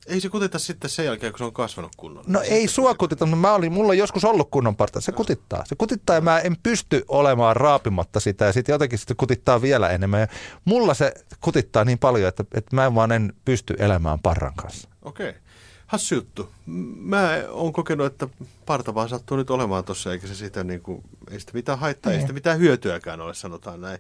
Ei 0.06 0.20
se 0.20 0.28
kutita 0.28 0.58
sitten 0.58 0.90
sen 0.90 1.04
jälkeen, 1.04 1.32
kun 1.32 1.38
se 1.38 1.44
on 1.44 1.52
kasvanut 1.52 1.92
kunnolla. 1.96 2.28
No 2.28 2.40
ei 2.40 2.68
sua 2.68 2.94
kutita, 2.94 3.26
mutta 3.26 3.40
mä 3.40 3.54
olin, 3.54 3.72
mulla 3.72 3.90
on 3.90 3.98
joskus 3.98 4.24
ollut 4.24 4.50
kunnon 4.50 4.76
parta. 4.76 5.00
Se 5.00 5.12
kutittaa. 5.12 5.64
Se 5.66 5.74
kutittaa 5.74 6.16
ja 6.16 6.20
mä 6.20 6.38
en 6.38 6.56
pysty 6.62 7.04
olemaan 7.08 7.56
raapimatta 7.56 8.20
sitä 8.20 8.44
ja 8.44 8.52
sitten 8.52 8.72
jotenkin 8.72 8.98
sitten 8.98 9.16
kutittaa 9.16 9.62
vielä 9.62 9.90
enemmän. 9.90 10.20
Ja 10.20 10.26
mulla 10.64 10.94
se 10.94 11.14
kutittaa 11.40 11.84
niin 11.84 11.98
paljon, 11.98 12.28
että, 12.28 12.44
että 12.54 12.76
mä 12.76 12.86
en 12.86 12.94
vaan 12.94 13.12
en 13.12 13.32
pysty 13.44 13.74
elämään 13.78 14.18
parran 14.18 14.54
kanssa. 14.54 14.88
Okei. 15.02 15.28
Okay. 15.28 15.40
Hassu 15.86 16.14
juttu. 16.14 16.52
Mä 16.96 17.42
oon 17.48 17.72
kokenut, 17.72 18.06
että 18.06 18.28
parta 18.66 18.94
vaan 18.94 19.08
sattuu 19.08 19.36
nyt 19.36 19.50
olemaan 19.50 19.84
tuossa, 19.84 20.12
eikä 20.12 20.26
se 20.26 20.34
sitä 20.34 20.64
niin 20.64 20.80
kuin, 20.80 21.02
ei 21.30 21.40
sitä 21.40 21.52
mitään 21.54 21.78
haittaa, 21.78 22.12
ei, 22.12 22.16
ei 22.16 22.20
sitä 22.20 22.32
mitään 22.32 22.58
hyötyäkään 22.58 23.20
ole, 23.20 23.34
sanotaan 23.34 23.80
näin. 23.80 23.98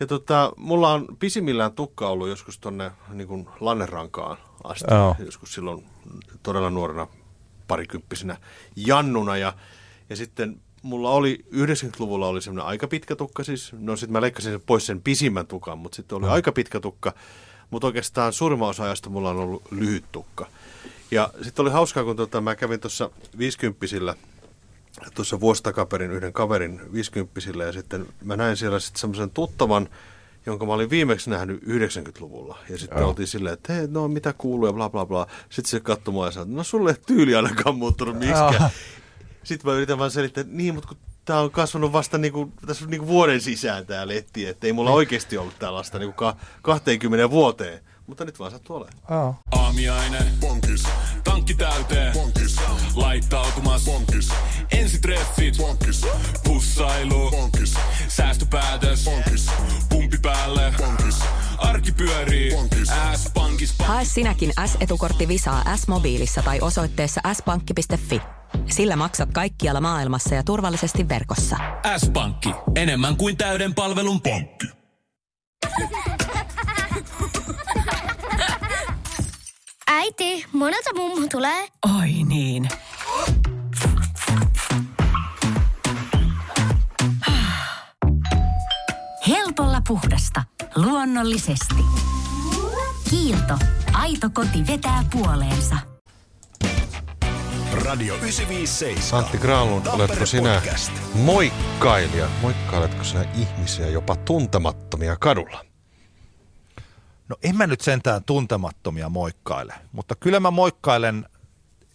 Ja 0.00 0.06
tota, 0.06 0.52
mulla 0.56 0.92
on 0.92 1.06
pisimmillään 1.18 1.72
tukka 1.72 2.08
ollut 2.08 2.28
joskus 2.28 2.58
tuonne 2.58 2.90
niin 3.12 3.48
Lannerankaan 3.60 4.36
asti. 4.64 4.94
Oh. 4.94 5.16
Joskus 5.24 5.54
silloin 5.54 5.86
todella 6.42 6.70
nuorena 6.70 7.06
parikymppisenä 7.68 8.36
jannuna. 8.76 9.36
Ja, 9.36 9.52
ja 10.10 10.16
sitten 10.16 10.60
mulla 10.82 11.10
oli, 11.10 11.44
90-luvulla 11.52 12.26
oli 12.26 12.42
semmoinen 12.42 12.66
aika 12.66 12.88
pitkä 12.88 13.16
tukka 13.16 13.44
siis. 13.44 13.72
No 13.72 13.96
sitten 13.96 14.12
mä 14.12 14.20
leikkasin 14.20 14.52
sen 14.52 14.60
pois 14.60 14.86
sen 14.86 15.02
pisimmän 15.02 15.46
tukan, 15.46 15.78
mutta 15.78 15.96
sitten 15.96 16.18
oli 16.18 16.26
oh. 16.26 16.32
aika 16.32 16.52
pitkä 16.52 16.80
tukka. 16.80 17.12
Mutta 17.70 17.86
oikeastaan 17.86 18.32
suurimman 18.32 18.68
osa 18.68 18.84
ajasta 18.84 19.10
mulla 19.10 19.30
on 19.30 19.36
ollut 19.36 19.62
lyhyt 19.70 20.04
tukka. 20.12 20.46
Ja 21.10 21.30
sitten 21.42 21.62
oli 21.62 21.70
hauskaa, 21.70 22.04
kun 22.04 22.16
tota, 22.16 22.40
mä 22.40 22.56
kävin 22.56 22.80
tuossa 22.80 23.10
50 23.38 23.80
tuossa 25.14 25.40
vuosi 25.40 25.62
takaperin 25.62 26.10
yhden 26.10 26.32
kaverin 26.32 26.92
50 26.92 27.40
ja 27.66 27.72
sitten 27.72 28.06
mä 28.24 28.36
näin 28.36 28.56
siellä 28.56 28.80
sitten 28.80 29.00
semmoisen 29.00 29.30
tuttavan, 29.30 29.88
jonka 30.46 30.66
mä 30.66 30.72
olin 30.72 30.90
viimeksi 30.90 31.30
nähnyt 31.30 31.62
90-luvulla. 31.62 32.58
Ja 32.68 32.78
sitten 32.78 33.02
oh. 33.02 33.08
oltiin 33.08 33.28
silleen, 33.28 33.54
että 33.54 33.72
hei, 33.72 33.86
no 33.88 34.08
mitä 34.08 34.32
kuuluu 34.32 34.66
ja 34.66 34.72
bla 34.72 34.90
bla 34.90 35.06
bla. 35.06 35.26
Sitten 35.48 35.70
se 35.70 35.80
katsoi 35.80 36.14
mua 36.14 36.26
ja 36.26 36.30
sanoi, 36.30 36.54
no 36.54 36.64
sulle 36.64 36.90
ei 36.90 36.96
tyyli 37.06 37.34
ainakaan 37.34 37.76
muuttunut 37.76 38.18
miksikään. 38.18 38.70
Sitten 39.44 39.70
mä 39.70 39.76
yritän 39.76 39.98
vaan 39.98 40.10
selittää, 40.10 40.40
että 40.40 40.54
niin, 40.56 40.74
mutta 40.74 40.88
kun 40.88 40.96
tämä 41.24 41.40
on 41.40 41.50
kasvanut 41.50 41.92
vasta 41.92 42.18
niinku, 42.18 42.52
tässä 42.66 42.86
niinku 42.86 43.06
vuoden 43.06 43.40
sisään 43.40 43.86
tämä 43.86 44.08
letti, 44.08 44.46
että 44.46 44.66
ei 44.66 44.72
mulla 44.72 44.90
niin. 44.90 44.96
oikeasti 44.96 45.38
ollut 45.38 45.58
tällaista 45.58 45.98
niinku 45.98 46.12
ka- 46.16 46.36
20 46.62 47.30
vuoteen. 47.30 47.80
mutta 48.06 48.24
nyt 48.24 48.38
vaan 48.38 48.50
sattuu 48.50 48.76
olemaan. 48.76 49.34
Aamiaine. 49.52 50.18
Bonkis. 50.40 50.82
Tankki 51.24 51.54
täyteen. 51.54 52.12
Bonkis. 52.12 52.39
Laittautumas. 52.94 53.84
Bonkis. 53.84 54.28
Ensitreffit. 54.70 55.56
Bonkis. 55.56 56.06
Pussailu. 56.44 57.30
Bonkis. 57.30 57.74
Säästöpäätös. 58.08 59.04
Bonkis. 59.04 59.46
Pumpi 59.88 60.18
päälle. 60.22 60.74
Bonkis. 60.76 61.18
Arki 61.58 61.92
pyörii. 61.92 62.50
Bonkis. 62.50 62.88
S-pankis. 63.16 63.74
Hae 63.78 64.04
sinäkin 64.04 64.52
S-etukortti 64.66 65.28
Visaa 65.28 65.76
S-mobiilissa 65.76 66.42
tai 66.42 66.58
osoitteessa 66.60 67.20
s-pankki.fi. 67.32 68.20
Sillä 68.66 68.96
maksat 68.96 69.32
kaikkialla 69.32 69.80
maailmassa 69.80 70.34
ja 70.34 70.42
turvallisesti 70.42 71.08
verkossa. 71.08 71.56
S-pankki. 71.98 72.50
Enemmän 72.76 73.16
kuin 73.16 73.36
täyden 73.36 73.74
palvelun 73.74 74.20
pankki. 74.20 74.66
Äiti, 80.00 80.44
monelta 80.52 80.90
mummu 80.94 81.26
tulee? 81.30 81.68
Oi 82.00 82.12
niin. 82.24 82.68
Helpolla 89.28 89.82
puhdasta. 89.88 90.42
Luonnollisesti. 90.76 91.74
Kiilto. 93.10 93.58
Aito 93.92 94.30
koti 94.34 94.66
vetää 94.66 95.04
puoleensa. 95.12 95.76
Radio 97.84 98.14
957. 98.14 99.24
Antti 99.24 99.38
Granlund, 99.38 99.84
Tampere 99.84 100.04
oletko 100.04 100.26
sinä 100.26 100.54
Podcast. 100.54 100.92
moikkailija? 101.14 102.28
Moikkailetko 102.42 103.04
sinä 103.04 103.24
ihmisiä 103.34 103.86
jopa 103.86 104.16
tuntemattomia 104.16 105.16
kadulla? 105.16 105.69
No 107.30 107.36
en 107.42 107.56
mä 107.56 107.66
nyt 107.66 107.80
sentään 107.80 108.24
tuntemattomia 108.24 109.08
moikkaile, 109.08 109.74
mutta 109.92 110.14
kyllä 110.14 110.40
mä 110.40 110.50
moikkailen 110.50 111.26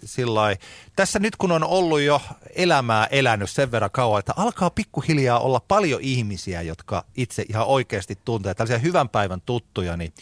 sillä 0.06 0.56
Tässä 0.96 1.20
nyt 1.20 1.36
kun 1.36 1.52
on 1.52 1.64
ollut 1.64 2.02
jo 2.02 2.22
elämää 2.56 3.06
elänyt 3.06 3.50
sen 3.50 3.72
verran 3.72 3.92
kauan, 3.92 4.20
että 4.20 4.34
alkaa 4.36 4.70
pikkuhiljaa 4.70 5.40
olla 5.40 5.60
paljon 5.60 6.02
ihmisiä, 6.02 6.62
jotka 6.62 7.06
itse 7.16 7.46
ihan 7.50 7.66
oikeasti 7.66 8.18
tuntee, 8.26 8.54
tällaisia 8.54 8.78
hyvän 8.78 9.10
päivän 9.10 9.42
tuttuja, 9.42 9.98
niin 9.98 10.14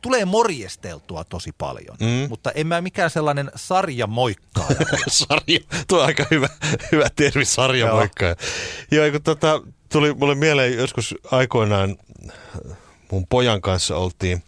tulee 0.00 0.24
morjesteltua 0.24 1.24
tosi 1.24 1.52
paljon. 1.58 1.96
Mm. 2.00 2.28
Mutta 2.28 2.50
en 2.50 2.66
mä 2.66 2.80
mikään 2.80 3.10
sellainen 3.10 3.50
sarjamoikkaaja 3.54 4.76
ole. 4.92 5.00
Sarja, 5.28 5.60
tuo 5.88 6.00
on 6.00 6.06
aika 6.06 6.26
hyvä, 6.30 6.48
hyvä 6.92 7.08
termi, 7.16 7.44
sarjamoikkaaja. 7.44 8.36
Joo, 8.90 9.10
kun 9.10 9.22
tota, 9.22 9.62
tuli 9.92 10.14
mulle 10.14 10.34
mieleen 10.34 10.74
joskus 10.74 11.14
aikoinaan 11.30 11.96
mun 13.10 13.26
pojan 13.26 13.60
kanssa 13.60 13.96
oltiin 13.96 14.42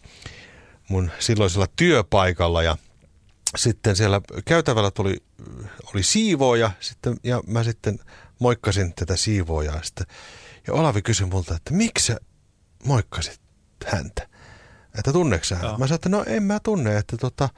mun 0.89 1.11
silloisella 1.19 1.67
työpaikalla 1.77 2.63
ja 2.63 2.77
sitten 3.57 3.97
siellä 3.97 4.21
käytävällä 4.45 4.91
tuli, 4.91 5.17
oli 5.95 6.03
siivooja 6.03 6.71
sitten, 6.81 7.17
ja 7.25 7.43
mä 7.47 7.65
sitten 7.65 7.99
moikkasin 8.39 8.95
tätä 8.95 9.17
siivoojaa 9.17 9.83
sitten. 9.83 10.07
Ja 10.67 10.75
Olavi 10.75 11.03
kysyi 11.03 11.27
multa, 11.27 11.55
että 11.55 11.73
miksi 11.75 12.07
sä 12.07 12.17
moikkasit 12.85 13.41
häntä? 13.87 14.29
Että 14.99 15.13
tunneeko 15.13 15.45
sä? 15.45 15.55
Mä 15.55 15.61
sanoin, 15.63 15.95
että 15.95 16.09
no 16.09 16.25
en 16.27 16.43
mä 16.43 16.61
tunne, 16.61 16.97
että 16.97 17.17
tota, 17.17 17.49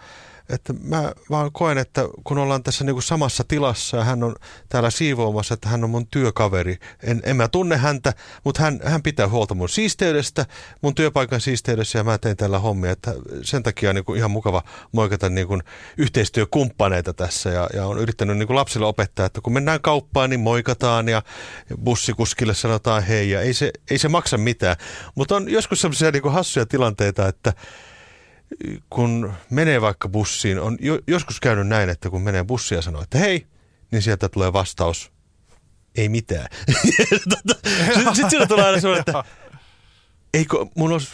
että 0.48 0.72
mä 0.82 1.12
vaan 1.30 1.52
koen, 1.52 1.78
että 1.78 2.08
kun 2.24 2.38
ollaan 2.38 2.62
tässä 2.62 2.84
niinku 2.84 3.00
samassa 3.00 3.44
tilassa 3.48 3.96
ja 3.96 4.04
hän 4.04 4.22
on 4.22 4.36
täällä 4.68 4.90
siivoamassa, 4.90 5.54
että 5.54 5.68
hän 5.68 5.84
on 5.84 5.90
mun 5.90 6.06
työkaveri. 6.06 6.76
En, 7.02 7.22
en 7.24 7.36
mä 7.36 7.48
tunne 7.48 7.76
häntä, 7.76 8.12
mutta 8.44 8.62
hän, 8.62 8.80
hän 8.84 9.02
pitää 9.02 9.28
huolta 9.28 9.54
mun 9.54 9.68
siisteydestä, 9.68 10.46
mun 10.82 10.94
työpaikan 10.94 11.40
siisteydestä 11.40 11.98
ja 11.98 12.04
mä 12.04 12.18
teen 12.18 12.36
tällä 12.36 12.58
hommia. 12.58 12.90
Että 12.90 13.14
sen 13.42 13.62
takia 13.62 13.90
on 13.90 13.94
niinku 13.94 14.14
ihan 14.14 14.30
mukava 14.30 14.62
moikata 14.92 15.28
niinku 15.28 15.58
yhteistyökumppaneita 15.96 17.14
tässä 17.14 17.50
ja, 17.50 17.68
ja 17.74 17.86
on 17.86 17.98
yrittänyt 17.98 18.38
niinku 18.38 18.54
lapsille 18.54 18.86
opettaa, 18.86 19.26
että 19.26 19.40
kun 19.40 19.52
mennään 19.52 19.80
kauppaan, 19.80 20.30
niin 20.30 20.40
moikataan 20.40 21.08
ja 21.08 21.22
bussikuskille 21.84 22.54
sanotaan 22.54 23.02
hei 23.02 23.30
ja 23.30 23.40
ei 23.40 23.54
se, 23.54 23.72
ei 23.90 23.98
se 23.98 24.08
maksa 24.08 24.38
mitään. 24.38 24.76
Mutta 25.14 25.36
on 25.36 25.50
joskus 25.50 25.80
sellaisia 25.80 26.10
niinku 26.10 26.28
hassuja 26.28 26.66
tilanteita, 26.66 27.28
että 27.28 27.52
kun 28.90 29.32
menee 29.50 29.80
vaikka 29.80 30.08
bussiin, 30.08 30.60
on 30.60 30.76
jo, 30.80 30.98
joskus 31.06 31.40
käynyt 31.40 31.68
näin, 31.68 31.88
että 31.88 32.10
kun 32.10 32.22
menee 32.22 32.44
bussiin 32.44 32.76
ja 32.76 32.82
sanoo, 32.82 33.02
että 33.02 33.18
hei, 33.18 33.46
niin 33.90 34.02
sieltä 34.02 34.28
tulee 34.28 34.52
vastaus, 34.52 35.12
ei 35.94 36.08
mitään. 36.08 36.46
Sitten 38.14 38.30
siellä 38.30 38.46
tulee 38.46 38.64
aina 38.64 38.80
sellainen, 38.80 39.04
että 39.06 39.24
eikö 40.34 40.66
mun 40.74 40.92
olisi, 40.92 41.08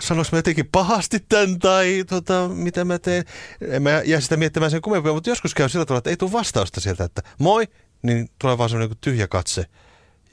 sanois 0.00 0.32
mä 0.32 0.38
jotenkin 0.38 0.68
pahasti 0.72 1.20
tämän 1.20 1.58
tai 1.58 2.04
tota, 2.08 2.48
mitä 2.48 2.84
mä 2.84 2.98
teen. 2.98 3.24
En 3.60 3.82
mä 3.82 4.02
jää 4.04 4.20
sitä 4.20 4.36
miettimään 4.36 4.70
sen 4.70 4.82
kummempia, 4.82 5.12
mutta 5.12 5.30
joskus 5.30 5.54
käy 5.54 5.68
sillä 5.68 5.84
tavalla, 5.84 5.98
että 5.98 6.10
ei 6.10 6.16
tule 6.16 6.32
vastausta 6.32 6.80
sieltä, 6.80 7.04
että 7.04 7.22
moi, 7.38 7.68
niin 8.02 8.28
tulee 8.38 8.58
vaan 8.58 8.70
semmoinen 8.70 8.96
tyhjä 9.00 9.28
katse. 9.28 9.66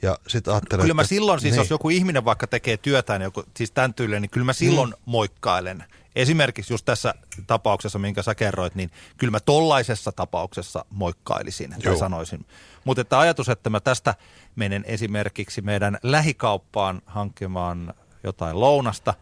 Ja 0.02 0.18
sitten 0.28 0.54
ajattelen, 0.54 0.82
Kyllä 0.82 0.94
mä 0.94 1.02
että, 1.02 1.08
silloin, 1.08 1.40
siis 1.40 1.52
niin. 1.52 1.58
jos 1.58 1.70
joku 1.70 1.90
ihminen 1.90 2.24
vaikka 2.24 2.46
tekee 2.46 2.76
työtään, 2.76 3.22
joku, 3.22 3.44
siis 3.56 3.70
tämän 3.70 3.94
tyylinen, 3.94 4.22
niin 4.22 4.30
kyllä 4.30 4.44
mä 4.44 4.52
silloin 4.52 4.90
mm. 4.90 4.96
moikkailen. 5.04 5.84
Esimerkiksi 6.16 6.72
just 6.72 6.84
tässä 6.84 7.14
tapauksessa, 7.46 7.98
minkä 7.98 8.22
sä 8.22 8.34
kerroit, 8.34 8.74
niin 8.74 8.90
kyllä 9.16 9.30
mä 9.30 9.40
tollaisessa 9.40 10.12
tapauksessa 10.12 10.84
moikkailisin 10.90 11.70
tai 11.70 11.78
Joo. 11.84 11.96
sanoisin. 11.96 12.46
Mutta 12.84 13.00
että 13.00 13.18
ajatus, 13.18 13.48
että 13.48 13.70
mä 13.70 13.80
tästä 13.80 14.14
menen 14.56 14.84
esimerkiksi 14.86 15.62
meidän 15.62 15.98
lähikauppaan 16.02 17.02
hankkimaan 17.06 17.94
jotain 18.24 18.60
lounasta 18.60 19.14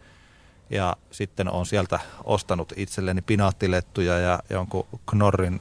ja 0.70 0.96
sitten 1.10 1.50
on 1.50 1.66
sieltä 1.66 2.00
ostanut 2.24 2.72
itselleni 2.76 3.22
pinaattilettuja 3.22 4.18
ja 4.18 4.38
jonkun 4.50 4.86
knorrin 5.06 5.60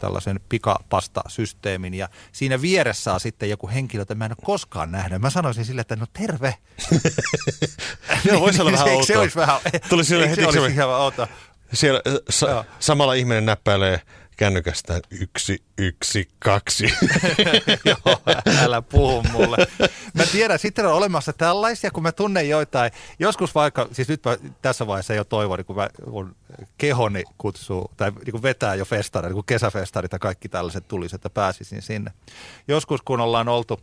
tällaisen 0.00 0.40
pikapastasysteemin 0.48 1.94
ja 1.94 2.08
siinä 2.32 2.62
vieressä 2.62 3.14
on 3.14 3.20
sitten 3.20 3.50
joku 3.50 3.68
henkilö, 3.68 4.00
jota 4.00 4.14
mä 4.14 4.24
en 4.24 4.32
ole 4.32 4.44
koskaan 4.44 4.92
nähnyt. 4.92 5.20
Mä 5.20 5.30
sanoisin 5.30 5.64
sille, 5.64 5.80
että 5.80 5.96
no 5.96 6.06
terve. 6.12 6.54
Joo, 8.24 8.40
voisi 8.40 8.60
olla 8.62 8.72
vähän 8.78 8.88
Eikö 8.88 9.04
se 9.06 9.12
outoa. 9.12 9.22
olisi 9.22 9.36
vähän, 9.36 9.60
Tuli 9.88 10.04
sille 10.04 10.22
eikö 10.22 10.30
heti 10.30 10.40
se 10.40 10.46
olisi 10.46 10.54
semmoinen- 10.56 10.76
ihan 10.76 10.88
outoa? 11.00 11.28
Siellä 11.72 12.00
sa- 12.30 12.50
Joo. 12.50 12.64
samalla 12.78 13.14
ihminen 13.14 13.46
näppäilee 13.46 14.00
kännykästään 14.38 15.00
yksi, 15.10 15.62
yksi, 15.78 16.28
kaksi. 16.38 16.84
Joo, 17.84 18.20
älä 18.62 18.82
puhu 18.82 19.22
mulle. 19.32 19.56
Mä 20.14 20.22
tiedän, 20.32 20.58
sitten 20.58 20.86
on 20.86 20.92
olemassa 20.92 21.32
tällaisia, 21.32 21.90
kun 21.90 22.02
mä 22.02 22.12
tunnen 22.12 22.48
joitain, 22.48 22.90
joskus 23.18 23.54
vaikka, 23.54 23.88
siis 23.92 24.08
nyt 24.08 24.24
mä 24.24 24.36
tässä 24.62 24.86
vaiheessa 24.86 25.14
jo 25.14 25.24
toivon, 25.24 25.58
niin 25.58 25.66
kun 25.66 25.76
mä, 25.76 25.88
kun 26.10 26.36
kehoni 26.78 27.24
kutsuu, 27.38 27.90
tai 27.96 28.10
niin 28.10 28.30
kuin 28.30 28.42
vetää 28.42 28.74
jo 28.74 28.84
festareita, 28.84 29.34
kun 29.34 29.44
kesäfestarit 29.44 30.12
ja 30.12 30.18
kaikki 30.18 30.48
tällaiset 30.48 30.88
tulisi, 30.88 31.14
että 31.14 31.30
pääsisin 31.30 31.82
sinne. 31.82 32.12
Joskus 32.68 33.02
kun 33.02 33.20
ollaan 33.20 33.48
oltu 33.48 33.80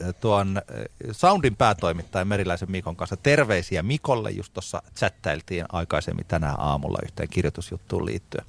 eh, 0.00 0.14
tuon 0.20 0.56
eh, 0.56 0.88
Soundin 1.12 1.56
päätoimittajan 1.56 2.28
Meriläisen 2.28 2.70
Mikon 2.70 2.96
kanssa. 2.96 3.16
Terveisiä 3.16 3.82
Mikolle, 3.82 4.30
just 4.30 4.52
tuossa 4.52 4.82
chattailtiin 4.96 5.64
aikaisemmin 5.72 6.26
tänään 6.26 6.60
aamulla 6.60 6.98
yhteen 7.02 7.28
kirjoitusjuttuun 7.28 8.06
liittyen. 8.06 8.44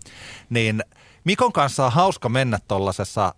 Niin 0.50 0.84
Mikon 1.28 1.54
kanssa 1.54 1.86
on 1.86 1.92
hauska 1.92 2.30
mennä 2.30 2.60
tuollaisessa 2.68 3.34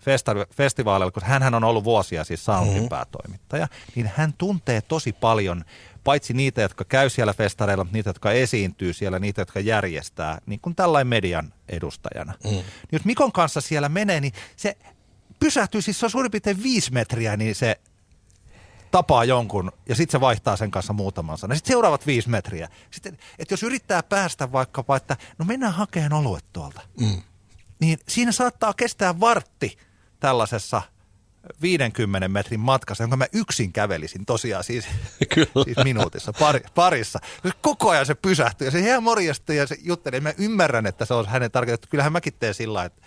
festa- 0.00 0.54
festivaalilla, 0.54 1.10
koska 1.10 1.28
hän 1.28 1.54
on 1.54 1.64
ollut 1.64 1.84
vuosia 1.84 2.24
siis 2.24 2.44
Soundin 2.44 2.74
mm-hmm. 2.74 2.88
päätoimittaja, 2.88 3.68
niin 3.94 4.10
hän 4.16 4.32
tuntee 4.38 4.80
tosi 4.80 5.12
paljon 5.12 5.64
paitsi 6.04 6.32
niitä, 6.32 6.62
jotka 6.62 6.84
käy 6.84 7.10
siellä 7.10 7.32
festareilla, 7.32 7.84
mutta 7.84 7.96
niitä, 7.96 8.08
jotka 8.10 8.32
esiintyy 8.32 8.92
siellä, 8.92 9.18
niitä, 9.18 9.40
jotka 9.40 9.60
järjestää, 9.60 10.38
niin 10.46 10.60
kuin 10.60 10.76
tällainen 10.76 11.06
median 11.06 11.52
edustajana. 11.68 12.32
Mm. 12.44 12.50
Niin 12.50 12.64
jos 12.92 13.04
Mikon 13.04 13.32
kanssa 13.32 13.60
siellä 13.60 13.88
menee, 13.88 14.20
niin 14.20 14.32
se 14.56 14.76
pysähtyy, 15.38 15.82
siis 15.82 16.00
se 16.00 16.06
on 16.06 16.10
suurin 16.10 16.30
piirtein 16.30 16.62
viisi 16.62 16.92
metriä, 16.92 17.36
niin 17.36 17.54
se 17.54 17.80
tapaa 18.90 19.24
jonkun 19.24 19.72
ja 19.88 19.94
sitten 19.94 20.12
se 20.12 20.20
vaihtaa 20.20 20.56
sen 20.56 20.70
kanssa 20.70 20.92
muutaman 20.92 21.38
sanan. 21.38 21.56
Sitten 21.56 21.72
seuraavat 21.72 22.06
viisi 22.06 22.28
metriä. 22.28 22.68
Sitten, 22.90 23.18
että 23.38 23.52
jos 23.52 23.62
yrittää 23.62 24.02
päästä 24.02 24.52
vaikkapa, 24.52 24.96
että 24.96 25.16
no 25.38 25.44
mennään 25.44 25.72
hakemaan 25.72 26.12
oluet 26.12 26.44
tuolta, 26.52 26.80
mm. 27.00 27.22
niin 27.80 27.98
siinä 28.08 28.32
saattaa 28.32 28.74
kestää 28.74 29.20
vartti 29.20 29.78
tällaisessa 30.20 30.82
50 31.62 32.28
metrin 32.28 32.60
matkassa, 32.60 33.04
jonka 33.04 33.16
mä 33.16 33.26
yksin 33.32 33.72
kävelisin 33.72 34.26
tosiaan 34.26 34.64
siis, 34.64 34.84
Kyllä. 35.34 35.64
siis 35.64 35.76
minuutissa, 35.84 36.32
pari, 36.32 36.60
parissa. 36.74 37.18
Koko 37.60 37.90
ajan 37.90 38.06
se 38.06 38.14
pysähtyy 38.14 38.66
ja 38.66 38.70
se 38.70 38.78
ihan 38.78 39.02
morjesta 39.02 39.52
ja 39.52 39.66
se 39.66 39.76
juttelee. 39.82 40.20
Mä 40.20 40.32
ymmärrän, 40.38 40.86
että 40.86 41.04
se 41.04 41.14
on 41.14 41.26
hänen 41.26 41.50
tarkoitettu. 41.50 41.88
Kyllähän 41.90 42.12
mäkin 42.12 42.32
teen 42.38 42.54
sillä 42.54 42.84
että, 42.84 43.02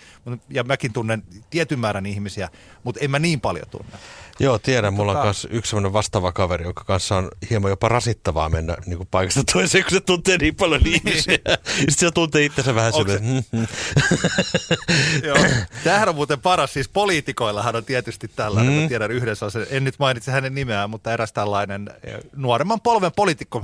ja 0.49 0.63
mäkin 0.63 0.93
tunnen 0.93 1.23
tietyn 1.49 1.79
määrän 1.79 2.05
ihmisiä, 2.05 2.49
mutta 2.83 3.01
en 3.01 3.11
mä 3.11 3.19
niin 3.19 3.41
paljon 3.41 3.69
tunne. 3.69 3.97
Joo, 4.39 4.59
tiedän. 4.59 4.93
Mulla 4.93 5.11
on 5.11 5.23
myös 5.23 5.47
yksi 5.51 5.69
sellainen 5.69 5.93
vastaava 5.93 6.31
kaveri, 6.31 6.63
jonka 6.63 6.83
kanssa 6.83 7.15
on 7.15 7.29
hieman 7.49 7.71
jopa 7.71 7.89
rasittavaa 7.89 8.49
mennä 8.49 8.77
niin 8.85 8.97
kuin 8.97 9.07
paikasta 9.11 9.43
toiseen, 9.53 9.83
kun 9.83 9.91
se 9.91 9.99
tuntee 9.99 10.37
niin 10.37 10.55
paljon 10.55 10.81
ihmisiä. 10.85 11.37
Sitten 11.77 11.95
se 11.95 12.11
tuntee 12.11 12.45
itsensä 12.45 12.75
vähän 12.75 12.93
sellainen. 12.93 13.45
Joo. 15.27 15.37
Tämähän 15.83 16.09
on 16.09 16.15
muuten 16.15 16.39
paras, 16.39 16.73
siis 16.73 16.89
poliitikoillahan 16.89 17.75
on 17.75 17.85
tietysti 17.85 18.27
tällainen, 18.27 18.73
mm. 18.73 18.79
mä 18.79 18.87
tiedän 18.87 19.11
yhdessä, 19.11 19.49
se, 19.49 19.67
en 19.69 19.83
nyt 19.83 19.99
mainitse 19.99 20.31
hänen 20.31 20.55
nimeään, 20.55 20.89
mutta 20.89 21.13
eräs 21.13 21.33
tällainen 21.33 21.89
eh, 22.03 22.19
nuoremman 22.35 22.81
polven 22.81 23.11
poliitikko, 23.15 23.63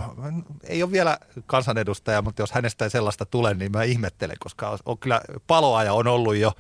ei 0.64 0.84
ole 0.84 0.92
vielä 0.92 1.18
kansanedustaja, 1.46 2.22
mutta 2.22 2.42
jos 2.42 2.52
hänestä 2.52 2.86
ei 2.86 2.92
sellaista 2.92 3.26
tule, 3.26 3.54
niin 3.54 3.72
mä 3.72 3.84
ihmettelen, 3.84 4.36
koska 4.40 4.70
on, 4.70 4.78
on 4.86 4.98
kyllä 4.98 5.22
paloaja 5.48 5.94
on 5.94 6.08
ollut 6.08 6.36
jo 6.36 6.54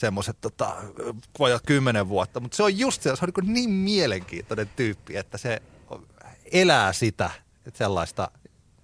semmoiset 0.00 0.36
tota, 0.40 0.76
vajat 1.38 1.62
kymmenen 1.66 2.08
vuotta, 2.08 2.40
mutta 2.40 2.56
se 2.56 2.62
on 2.62 2.78
just 2.78 3.02
se, 3.02 3.16
se 3.16 3.24
on 3.24 3.44
niin, 3.44 3.54
niin 3.54 3.70
mielenkiintoinen 3.70 4.70
tyyppi, 4.76 5.16
että 5.16 5.38
se 5.38 5.62
elää 6.52 6.92
sitä 6.92 7.30
että 7.66 7.78
sellaista 7.78 8.30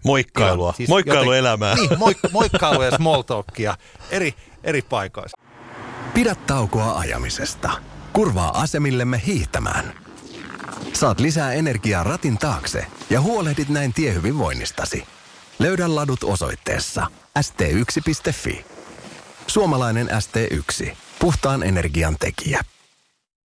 Moikkailua, 0.05 0.73
siis 0.73 0.89
moikkailuelämää. 0.89 1.75
Niin, 1.75 1.91
moik- 1.91 2.33
moikkailu 2.33 2.83
ja 2.83 2.91
small 2.91 3.23
talkia 3.23 3.77
eri, 4.11 4.35
eri 4.65 4.83
paikoissa. 4.83 5.39
Pidä 6.15 6.35
taukoa 6.35 6.99
ajamisesta. 6.99 7.71
Kurvaa 8.13 8.61
asemillemme 8.61 9.23
hiihtämään. 9.27 9.93
Saat 10.93 11.21
lisää 11.21 11.53
energiaa 11.53 12.05
ratin 12.05 12.39
taakse 12.39 12.87
ja 13.11 13.21
huolehdit 13.21 13.69
näin 13.69 13.93
tiehyvinvoinnistasi. 13.93 15.05
Löydä 15.59 15.95
ladut 15.95 16.25
osoitteessa 16.25 17.07
st1.fi. 17.39 18.65
Suomalainen 19.47 20.09
ST1. 20.09 20.97
Puhtaan 21.27 21.63
energian 21.63 22.17
tekijä. 22.21 22.61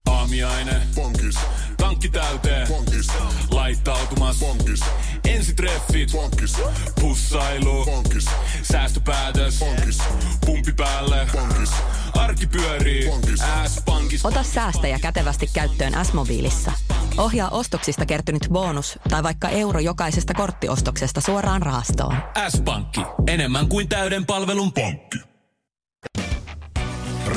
Aamiaine. 0.08 0.82
Bonkis. 0.94 1.36
Tankki 1.76 2.08
täyteen. 2.08 2.68
Bonkis. 2.68 3.06
Laittautumas. 3.50 4.38
Bonkis. 4.38 4.80
Ensitreffit. 5.28 6.12
Bonkis. 6.12 6.56
Pussailu. 7.00 7.84
Bonkis. 7.84 8.26
Säästöpäätös. 8.62 9.58
Bonkis. 9.58 9.98
Pumpi 10.46 10.72
päälle. 10.72 11.26
Bonkis. 11.32 11.70
Arki 12.14 12.46
pyörii. 12.46 13.08
Bonkis. 13.08 13.40
S-pankis. 13.66 14.24
Ota 14.24 14.42
säästäjä 14.42 14.98
kätevästi 14.98 15.50
käyttöön 15.52 16.04
S-mobiilissa. 16.04 16.72
Ohjaa 17.16 17.48
ostoksista 17.48 18.06
kertynyt 18.06 18.48
bonus 18.52 18.98
tai 19.10 19.22
vaikka 19.22 19.48
euro 19.48 19.80
jokaisesta 19.80 20.34
korttiostoksesta 20.34 21.20
suoraan 21.20 21.62
rahastoon. 21.62 22.16
S-pankki. 22.48 23.00
Enemmän 23.26 23.68
kuin 23.68 23.88
täyden 23.88 24.26
palvelun 24.26 24.72
pankki. 24.72 25.18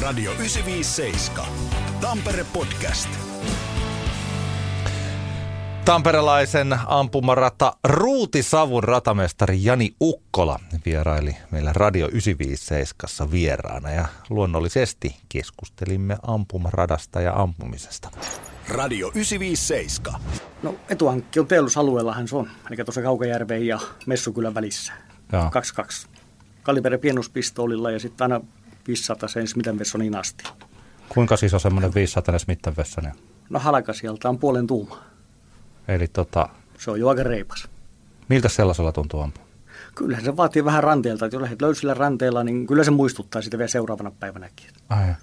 Radio 0.03 0.31
957. 0.31 1.45
Tampere 2.01 2.45
Podcast. 2.53 3.09
Tamperelaisen 5.85 6.79
ampumarata 6.87 7.73
Ruutisavun 7.83 8.83
ratamestari 8.83 9.63
Jani 9.63 9.95
Ukkola 10.01 10.59
vieraili 10.85 11.35
meillä 11.51 11.73
Radio 11.73 12.07
957 12.07 13.31
vieraana 13.31 13.91
ja 13.91 14.05
luonnollisesti 14.29 15.15
keskustelimme 15.29 16.17
ampumaradasta 16.27 17.21
ja 17.21 17.33
ampumisesta. 17.33 18.11
Radio 18.69 19.07
957. 19.07 20.21
No 20.63 20.75
etuhankki 20.89 21.39
on 21.39 21.47
teollisuusalueellahan 21.47 22.27
se 22.27 22.35
on, 22.35 22.49
eli 22.67 22.83
tuossa 22.85 23.01
Kaukajärven 23.01 23.67
ja 23.67 23.79
Messukylän 24.05 24.53
välissä. 24.53 24.93
Joo. 25.31 25.49
22. 25.51 26.07
Kaliber 26.63 26.97
pienospistoolilla 26.97 27.91
ja 27.91 27.99
sitten 27.99 28.31
aina 28.31 28.45
500 28.87 29.29
sen 29.29 29.47
Smith 29.47 29.69
Wessonin 29.69 30.15
asti. 30.15 30.43
Kuinka 31.09 31.37
siis 31.37 31.53
on 31.53 31.59
semmoinen 31.59 31.93
500 31.93 32.39
Smith 32.39 32.77
Wesson? 32.77 33.11
No 33.49 33.59
halka 33.59 33.93
sieltä 33.93 34.29
on 34.29 34.37
puolen 34.39 34.67
tuuma. 34.67 35.03
Eli 35.87 36.07
tota, 36.07 36.49
Se 36.77 36.91
on 36.91 36.99
jo 36.99 37.09
aika 37.09 37.23
reipas. 37.23 37.67
miltä 38.29 38.49
sellaisella 38.49 38.91
tuntuu 38.91 39.21
ampua? 39.21 39.43
Kyllähän 39.95 40.25
se 40.25 40.37
vaatii 40.37 40.65
vähän 40.65 40.83
ranteelta, 40.83 41.25
että 41.25 41.35
jos 41.35 41.41
lähdet 41.41 41.61
löysillä 41.61 41.93
ranteella, 41.93 42.43
niin 42.43 42.67
kyllä 42.67 42.83
se 42.83 42.91
muistuttaa 42.91 43.41
sitä 43.41 43.57
vielä 43.57 43.67
seuraavana 43.67 44.11
päivänäkin. 44.11 44.67
Ai. 44.89 45.13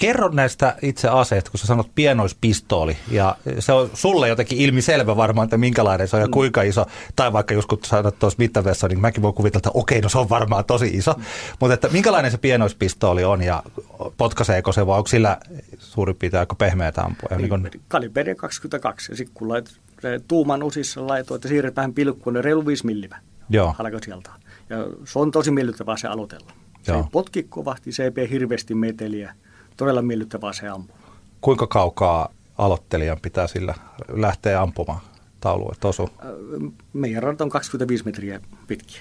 Kerro 0.00 0.28
näistä 0.28 0.76
itse 0.82 1.08
aseet, 1.08 1.48
kun 1.48 1.60
sä 1.60 1.66
sanot 1.66 1.90
pienoispistooli, 1.94 2.96
ja 3.10 3.36
se 3.58 3.72
on 3.72 3.90
sulle 3.94 4.28
jotenkin 4.28 4.58
ilmiselvä 4.58 5.16
varmaan, 5.16 5.44
että 5.44 5.56
minkälainen 5.56 6.08
se 6.08 6.16
on 6.16 6.22
ja 6.22 6.28
kuinka 6.28 6.62
iso, 6.62 6.86
tai 7.16 7.32
vaikka 7.32 7.54
just 7.54 7.68
kun 7.68 7.78
sanot 7.84 8.18
tuossa 8.18 8.36
mittavessa, 8.38 8.88
niin 8.88 9.00
mäkin 9.00 9.22
voin 9.22 9.34
kuvitella, 9.34 9.58
että 9.58 9.70
okei, 9.74 10.00
no 10.00 10.08
se 10.08 10.18
on 10.18 10.28
varmaan 10.28 10.64
tosi 10.64 10.86
iso, 10.86 11.14
mutta 11.60 11.74
että 11.74 11.88
minkälainen 11.88 12.30
se 12.30 12.38
pienoispistooli 12.38 13.24
on 13.24 13.42
ja 13.42 13.62
potkaiseeko 14.16 14.72
se 14.72 14.86
vai 14.86 14.98
onko 14.98 15.08
sillä 15.08 15.38
suurin 15.78 16.16
piirtein 16.16 16.40
aika 16.40 16.54
pehmeätä 16.54 17.02
ampua? 17.02 17.36
Niin 17.36 17.48
kun, 17.48 17.70
Kaliberi 17.88 18.34
22 18.34 19.12
ja 19.12 19.16
sitten 19.16 19.34
kun 19.34 19.48
lait, 19.48 19.80
tuuman 20.28 20.62
osissa 20.62 21.06
laitoit, 21.06 21.38
että 21.38 21.48
siirretään 21.48 21.94
pilkkuun, 21.94 22.34
niin 22.34 22.44
reilu 22.44 22.66
5 22.66 22.86
millimä. 22.86 23.18
Joo. 23.50 23.74
Sieltä. 24.04 24.30
Ja 24.70 24.76
se 25.04 25.18
on 25.18 25.30
tosi 25.30 25.50
miellyttävää 25.50 25.96
se 25.96 26.08
aloitella. 26.08 26.52
Se 26.82 26.92
Joo. 26.92 27.00
ei 27.00 27.06
potki 27.12 27.42
kovasti, 27.42 27.92
se 27.92 28.04
ei 28.04 28.10
pidä 28.10 28.26
hirveästi 28.26 28.74
meteliä. 28.74 29.34
Todella 29.80 30.02
miellyttävää 30.02 30.52
se 30.52 30.68
ampua. 30.68 30.96
kuinka 31.40 31.66
kaukaa 31.66 32.28
aloittelijan 32.58 33.18
pitää 33.22 33.46
sillä 33.46 33.74
lähteä 34.08 34.62
ampumaan 34.62 35.00
tauluun, 35.40 35.72
että 35.72 35.88
osuu? 35.88 36.10
Meidän 36.92 37.22
ranta 37.22 37.44
on 37.44 37.50
25 37.50 38.04
metriä 38.04 38.40
pitkiä. 38.66 39.00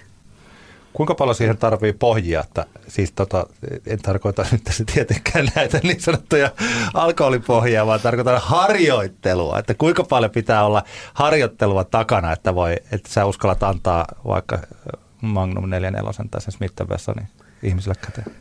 Kuinka 0.94 1.16
paljon 1.16 1.36
siihen 1.36 1.58
tarvii 1.58 1.94
pohjia, 1.94 2.42
että 2.42 2.66
siis 2.88 3.12
tota, 3.12 3.46
en 3.86 4.00
tarkoita 4.00 4.46
nyt 4.52 4.64
tässä 4.64 4.84
tietenkään 4.94 5.48
näitä 5.56 5.80
niin 5.84 6.02
sanottuja 6.02 6.52
alkoholipohjia, 6.94 7.86
vaan 7.86 8.00
tarkoitan 8.00 8.42
harjoittelua, 8.42 9.60
että 9.60 9.74
kuinka 9.74 10.04
paljon 10.04 10.32
pitää 10.32 10.66
olla 10.66 10.84
harjoittelua 11.14 11.84
takana, 11.84 12.32
että 12.32 12.56
voi, 12.56 12.76
että 12.92 13.10
sä 13.10 13.26
uskallat 13.26 13.64
antaa 13.64 14.06
vaikka 14.28 14.60
Magnum 15.22 15.70
44 15.70 16.28
tai 16.32 16.42
sen 16.42 16.52
Smith 16.52 16.74
Wessonin 16.90 17.28
ihmisille 17.64 17.96
käteen. 17.96 18.36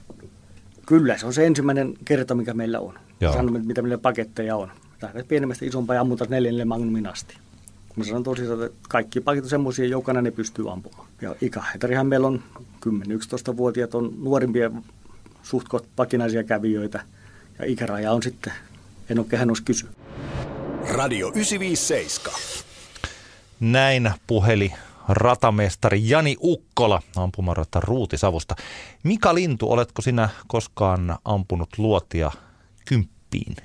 Kyllä, 0.88 1.18
se 1.18 1.26
on 1.26 1.34
se 1.34 1.46
ensimmäinen 1.46 1.94
kerta, 2.04 2.34
mikä 2.34 2.54
meillä 2.54 2.80
on. 2.80 2.94
Joo. 3.20 3.32
Sanomme, 3.32 3.58
mitä 3.58 3.82
meillä 3.82 3.98
paketteja 3.98 4.56
on. 4.56 4.70
Lähdet 5.02 5.28
pienemmästä 5.28 5.64
isompaa 5.64 5.94
ja 5.94 6.00
ammutaan 6.00 6.30
neljännelle 6.30 6.64
magnumin 6.64 7.06
asti. 7.06 7.34
Mä 7.96 8.04
sanon 8.04 8.22
tosiaan, 8.22 8.62
että 8.62 8.78
kaikki 8.88 9.20
paketit 9.20 9.44
on 9.44 9.50
semmoisia, 9.50 9.86
jokainen 9.86 10.24
ne 10.24 10.30
pystyy 10.30 10.72
ampumaan. 10.72 11.08
Ja 11.22 11.34
ikähetarihan 11.40 12.06
meillä 12.06 12.26
on 12.26 12.42
10-11-vuotiaat 12.86 13.94
on 13.94 14.14
nuorimpia 14.22 14.70
suht 15.42 15.68
koht 15.68 15.84
pakinaisia 15.96 16.44
kävijöitä. 16.44 17.02
Ja 17.58 17.64
ikäraja 17.64 18.12
on 18.12 18.22
sitten, 18.22 18.52
en 19.10 19.18
ole 19.18 19.26
kehannut 19.30 19.60
kysyä. 19.64 19.90
Radio 20.90 21.28
957. 21.28 22.32
Näin 23.60 24.10
puheli 24.26 24.72
ratamestari 25.08 26.08
Jani 26.08 26.36
Ukkola 26.40 27.02
ampumarata 27.16 27.80
Ruutisavusta. 27.80 28.56
Mika 29.02 29.34
Lintu, 29.34 29.72
oletko 29.72 30.02
sinä 30.02 30.28
koskaan 30.46 31.18
ampunut 31.24 31.68
luotia 31.78 32.30
kymppiin? 32.84 33.56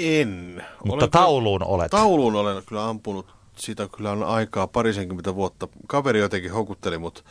En. 0.00 0.62
Mutta 0.84 1.04
Olen 1.04 1.10
tauluun 1.10 1.64
olet. 1.64 1.90
Tauluun 1.90 2.36
olen 2.36 2.62
kyllä 2.66 2.88
ampunut. 2.88 3.34
Siitä 3.56 3.88
kyllä 3.96 4.10
on 4.10 4.22
aikaa 4.22 4.66
parisenkymmentä 4.66 5.34
vuotta. 5.34 5.68
Kaveri 5.86 6.20
jotenkin 6.20 6.52
houkutteli 6.52 6.98
mut 6.98 7.24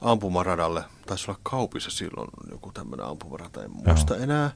ampumaradalle. 0.00 0.84
Taisi 1.06 1.30
olla 1.30 1.40
kaupissa 1.42 1.90
silloin 1.90 2.30
joku 2.50 2.72
tämmöinen 2.72 3.06
ampumarata, 3.06 3.64
en 3.64 3.70
muista 3.70 4.14
Joo. 4.14 4.22
enää. 4.22 4.50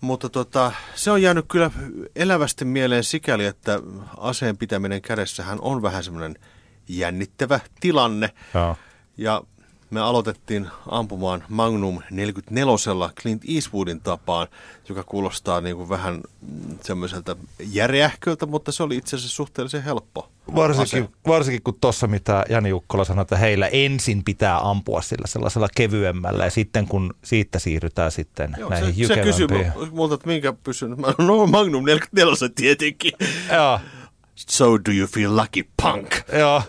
Mutta 0.00 0.28
tota, 0.28 0.72
se 0.94 1.10
on 1.10 1.22
jäänyt 1.22 1.44
kyllä 1.48 1.70
elävästi 2.16 2.64
mieleen 2.64 3.04
sikäli, 3.04 3.44
että 3.44 3.80
aseen 4.16 4.56
pitäminen 4.56 5.02
kädessähän 5.02 5.58
on 5.60 5.82
vähän 5.82 6.04
semmoinen 6.04 6.36
jännittävä 6.88 7.60
tilanne. 7.80 8.30
Joo. 8.54 8.76
Ja 9.16 9.42
me 9.92 10.00
aloitettiin 10.00 10.68
ampumaan 10.86 11.44
Magnum 11.48 11.98
44 12.10 13.10
Clint 13.20 13.42
Eastwoodin 13.54 14.00
tapaan, 14.00 14.48
joka 14.88 15.04
kuulostaa 15.04 15.60
niin 15.60 15.76
kuin 15.76 15.88
vähän 15.88 16.14
mm, 16.14 16.78
semmoiselta 16.82 17.36
järeähköltä, 17.58 18.46
mutta 18.46 18.72
se 18.72 18.82
oli 18.82 18.96
itse 18.96 19.16
asiassa 19.16 19.36
suhteellisen 19.36 19.82
helppo. 19.82 20.30
Varsinkin, 20.54 21.02
ase. 21.02 21.12
varsinkin 21.26 21.62
kun 21.62 21.78
tuossa, 21.80 22.06
mitä 22.06 22.44
Jani 22.48 22.72
Ukkola 22.72 23.04
sanoi, 23.04 23.22
että 23.22 23.36
heillä 23.36 23.68
ensin 23.68 24.24
pitää 24.24 24.70
ampua 24.70 25.02
sillä 25.02 25.26
sellaisella 25.26 25.68
kevyemmällä 25.76 26.44
ja 26.44 26.50
sitten 26.50 26.86
kun 26.86 27.14
siitä 27.24 27.58
siirrytään 27.58 28.10
sitten 28.10 28.56
Joo, 28.58 28.70
näihin 28.70 29.06
se, 29.08 29.14
se 29.14 29.22
kysyi 29.22 29.48
multa, 29.90 30.14
että 30.14 30.26
minkä 30.26 30.52
pysyn. 30.64 30.96
No 31.18 31.46
Magnum 31.56 31.84
44 31.84 32.48
tietenkin. 32.54 33.12
Joo. 33.52 33.80
So 34.50 34.78
do 34.78 34.92
you 34.92 35.06
feel 35.06 35.36
lucky, 35.36 35.64
punk? 35.82 36.14
Joo. 36.38 36.62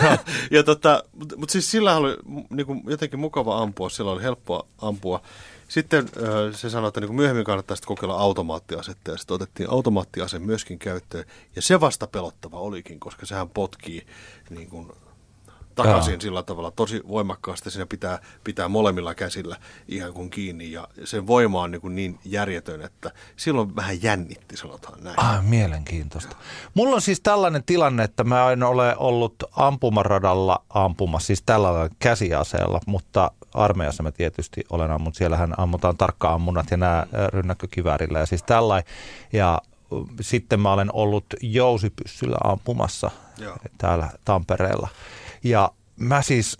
ja 0.50 0.62
tota, 0.62 1.04
mutta 1.12 1.36
mut 1.36 1.50
siis 1.50 1.70
sillä 1.70 1.96
oli 1.96 2.16
niinku, 2.50 2.82
jotenkin 2.86 3.20
mukava 3.20 3.62
ampua, 3.62 3.88
sillä 3.88 4.10
oli 4.10 4.22
helppoa 4.22 4.66
ampua. 4.78 5.22
Sitten 5.68 6.08
ö, 6.16 6.52
se 6.52 6.70
sanoi, 6.70 6.88
että 6.88 7.00
niinku 7.00 7.14
myöhemmin 7.14 7.44
kannattaa 7.44 7.76
sitten 7.76 7.88
kokeilla 7.88 8.16
automaattiasetta 8.16 9.10
ja 9.10 9.16
sitten 9.16 9.34
otettiin 9.34 9.70
automaattiase 9.70 10.38
myöskin 10.38 10.78
käyttöön. 10.78 11.24
Ja 11.56 11.62
se 11.62 11.80
vasta 11.80 12.06
pelottava 12.06 12.58
olikin, 12.58 13.00
koska 13.00 13.26
sehän 13.26 13.48
potkii 13.48 14.06
niin 14.50 14.68
kuin 14.68 14.92
takaisin 15.74 16.12
Joo. 16.12 16.20
sillä 16.20 16.42
tavalla 16.42 16.70
tosi 16.70 17.02
voimakkaasti. 17.08 17.70
Siinä 17.70 17.86
pitää, 17.86 18.18
pitää 18.44 18.68
molemmilla 18.68 19.14
käsillä 19.14 19.56
ihan 19.88 20.12
kuin 20.12 20.30
kiinni 20.30 20.72
ja 20.72 20.88
sen 21.04 21.26
voima 21.26 21.60
on 21.60 21.70
niin, 21.70 21.80
kuin 21.80 21.94
niin 21.94 22.18
järjetön, 22.24 22.82
että 22.82 23.10
silloin 23.36 23.76
vähän 23.76 24.02
jännitti, 24.02 24.56
sanotaan 24.56 25.04
näin. 25.04 25.20
Ah, 25.20 25.44
mielenkiintoista. 25.44 26.36
Mulla 26.74 26.94
on 26.94 27.02
siis 27.02 27.20
tällainen 27.20 27.64
tilanne, 27.64 28.04
että 28.04 28.24
mä 28.24 28.52
en 28.52 28.62
ole 28.62 28.96
ollut 28.96 29.34
ampumaradalla 29.56 30.62
ampumassa, 30.70 31.26
siis 31.26 31.42
tällä 31.42 31.88
käsiaseella, 31.98 32.80
mutta 32.86 33.30
armeijassa 33.54 34.02
mä 34.02 34.12
tietysti 34.12 34.64
olen 34.70 34.90
ammunut. 34.90 35.14
Siellähän 35.14 35.54
ammutaan 35.56 35.96
tarkka-ammunnat 35.96 36.70
ja 36.70 36.76
nämä 36.76 37.06
rynnäkkökiväärillä 37.32 38.18
ja 38.18 38.26
siis 38.26 38.42
tällainen. 38.42 38.92
Ja 39.32 39.62
sitten 40.20 40.60
mä 40.60 40.72
olen 40.72 40.90
ollut 40.92 41.26
jousipyssyllä 41.40 42.36
ampumassa 42.44 43.10
Joo. 43.38 43.56
täällä 43.78 44.08
Tampereella. 44.24 44.88
Ja 45.44 45.72
mä 45.96 46.22
siis 46.22 46.58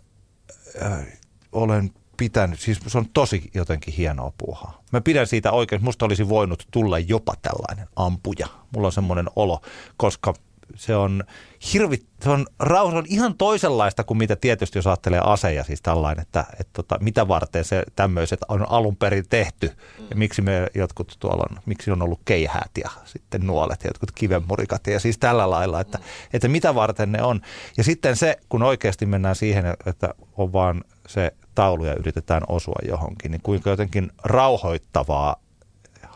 äh, 0.83 1.07
olen 1.53 1.91
pitänyt, 2.17 2.61
siis 2.61 2.81
se 2.87 2.99
on 2.99 3.09
tosi 3.13 3.51
jotenkin 3.55 3.95
hienoa 3.95 4.33
puuhaa. 4.39 4.83
Mä 4.93 5.01
pidän 5.01 5.27
siitä 5.27 5.53
oikein, 5.53 5.85
musta 5.85 6.05
olisi 6.05 6.29
voinut 6.29 6.69
tulla 6.71 6.99
jopa 6.99 7.35
tällainen 7.43 7.89
ampuja. 7.97 8.47
Mulla 8.75 8.87
on 8.87 8.93
semmoinen 8.93 9.27
olo, 9.37 9.61
koska 9.97 10.35
se 10.77 10.97
on 10.97 11.25
hirvi, 11.73 11.97
se 12.23 12.31
on, 12.31 12.47
rauha, 12.59 12.93
se 12.93 12.99
on 12.99 13.05
ihan 13.09 13.35
toisenlaista 13.35 14.05
kuin 14.05 14.19
mitä 14.19 14.37
tietysti 14.37 14.79
jos 14.79 14.87
ajattelee 14.87 15.21
aseja, 15.25 15.65
siis 15.65 15.83
tällainen, 15.83 16.23
että, 16.23 16.45
että 16.53 16.71
tota, 16.73 16.99
mitä 17.01 17.29
varten 17.29 17.65
se 17.65 17.83
tämmöiset 17.97 18.41
on 18.49 18.71
alun 18.71 18.97
perin 18.97 19.25
tehty. 19.31 19.71
Ja 20.11 20.17
miksi 20.17 20.43
me 20.43 20.67
jotkut 20.75 21.17
tuolla 21.21 21.45
on, 21.51 21.59
miksi 21.67 21.91
on 21.91 22.03
ollut 22.03 22.21
keihäät 22.25 22.71
ja 22.79 22.91
sitten 23.05 23.47
nuolet 23.47 23.85
ja 23.85 23.89
jotkut 23.89 24.13
kivenmurikat 24.13 24.87
ja 24.87 25.01
siis 25.01 25.19
tällä 25.19 25.51
lailla, 25.51 25.81
että, 25.81 25.99
että 26.33 26.49
mitä 26.49 26.75
varten 26.75 27.13
ne 27.13 27.23
on. 27.23 27.41
Ja 27.77 27.85
sitten 27.85 28.17
se, 28.17 28.37
kun 28.49 28.63
oikeasti 28.63 29.07
mennään 29.07 29.37
siihen, 29.37 29.65
että 29.87 30.15
on 30.37 30.53
vaan 30.53 30.85
se 31.09 31.33
taulu 31.55 31.85
ja 31.85 31.95
yritetään 31.95 32.43
osua 32.49 32.79
johonkin, 32.89 33.31
niin 33.31 33.43
kuinka 33.43 33.71
jotenkin 33.71 34.11
rauhoittavaa 34.25 35.37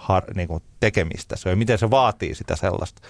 har, 0.08 0.24
niin 0.34 0.48
kuin 0.48 0.62
tekemistä 0.80 1.36
se 1.36 1.48
on 1.48 1.52
ja 1.52 1.56
miten 1.56 1.78
se 1.78 1.90
vaatii 1.90 2.34
sitä 2.34 2.56
sellaista. 2.56 3.02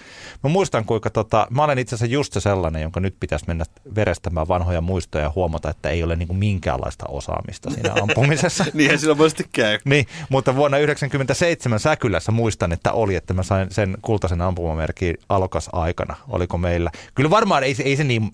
Mä 0.43 0.49
muistan 0.49 0.85
kuinka, 0.85 1.09
tota, 1.09 1.47
mä 1.49 1.63
olen 1.63 1.79
itse 1.79 1.95
asiassa 1.95 2.13
just 2.13 2.33
se 2.33 2.39
sellainen, 2.39 2.81
jonka 2.81 2.99
nyt 2.99 3.15
pitäisi 3.19 3.45
mennä 3.47 3.65
verestämään 3.95 4.47
vanhoja 4.47 4.81
muistoja 4.81 5.23
ja 5.23 5.31
huomata, 5.35 5.69
että 5.69 5.89
ei 5.89 6.03
ole 6.03 6.15
niin 6.15 6.27
kuin 6.27 6.37
minkäänlaista 6.37 7.05
osaamista 7.09 7.71
siinä 7.71 7.93
ampumisessa. 8.01 8.65
Niinhän 8.73 8.99
sillä 8.99 9.15
monesti 9.15 9.49
käy. 9.51 9.79
Niin, 9.85 10.07
mutta 10.29 10.55
vuonna 10.55 10.77
1997 10.77 11.79
Säkylässä 11.79 12.31
muistan, 12.31 12.71
että 12.71 12.91
oli, 12.91 13.15
että 13.15 13.33
mä 13.33 13.43
sain 13.43 13.71
sen 13.71 13.97
kultaisen 14.01 14.41
ampumamerkin 14.41 15.17
alokas 15.29 15.69
aikana. 15.73 16.15
Oliko 16.27 16.57
meillä? 16.57 16.91
Kyllä 17.15 17.29
varmaan 17.29 17.63
ei, 17.63 17.75
se- 17.75 17.83
ei 17.83 17.95
se 17.95 18.03
niin 18.03 18.31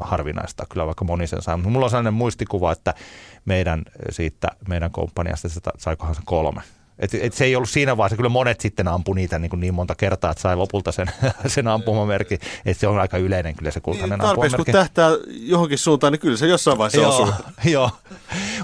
harvinaista, 0.00 0.66
kyllä 0.70 0.86
vaikka 0.86 1.04
moni 1.04 1.26
sen 1.26 1.42
sai. 1.42 1.56
Mutta 1.56 1.70
mulla 1.70 1.86
on 1.86 1.90
sellainen 1.90 2.14
muistikuva, 2.14 2.72
että 2.72 2.94
meidän 3.44 3.82
siitä, 4.10 4.48
meidän 4.68 4.90
komppaniasta 4.90 5.48
saikohan 5.78 6.14
se 6.14 6.20
kolme. 6.24 6.62
Et, 7.02 7.14
et 7.14 7.32
se 7.34 7.44
ei 7.44 7.56
ollut 7.56 7.70
siinä 7.70 7.96
vaiheessa, 7.96 8.16
kyllä 8.16 8.28
monet 8.28 8.60
sitten 8.60 8.88
ampui 8.88 9.14
niitä 9.14 9.38
niin, 9.38 9.50
kuin 9.50 9.60
niin 9.60 9.74
monta 9.74 9.94
kertaa, 9.94 10.30
että 10.30 10.40
sai 10.40 10.56
lopulta 10.56 10.92
sen, 10.92 11.06
sen 11.46 11.68
ampumamerkin. 11.68 12.38
Että 12.66 12.80
se 12.80 12.86
on 12.86 12.98
aika 13.00 13.18
yleinen 13.18 13.56
kyllä 13.56 13.70
se 13.70 13.80
kultainen 13.80 14.10
Niin, 14.18 14.20
tarpeeksi 14.20 14.56
kun 14.56 14.60
ampumamerkki. 14.60 14.94
tähtää 14.94 15.10
johonkin 15.40 15.78
suuntaan, 15.78 16.12
niin 16.12 16.20
kyllä 16.20 16.36
se 16.36 16.46
jossain 16.46 16.78
vaiheessa 16.78 17.08
osuu. 17.08 17.26
Joo, 17.64 17.72
joo. 17.72 17.90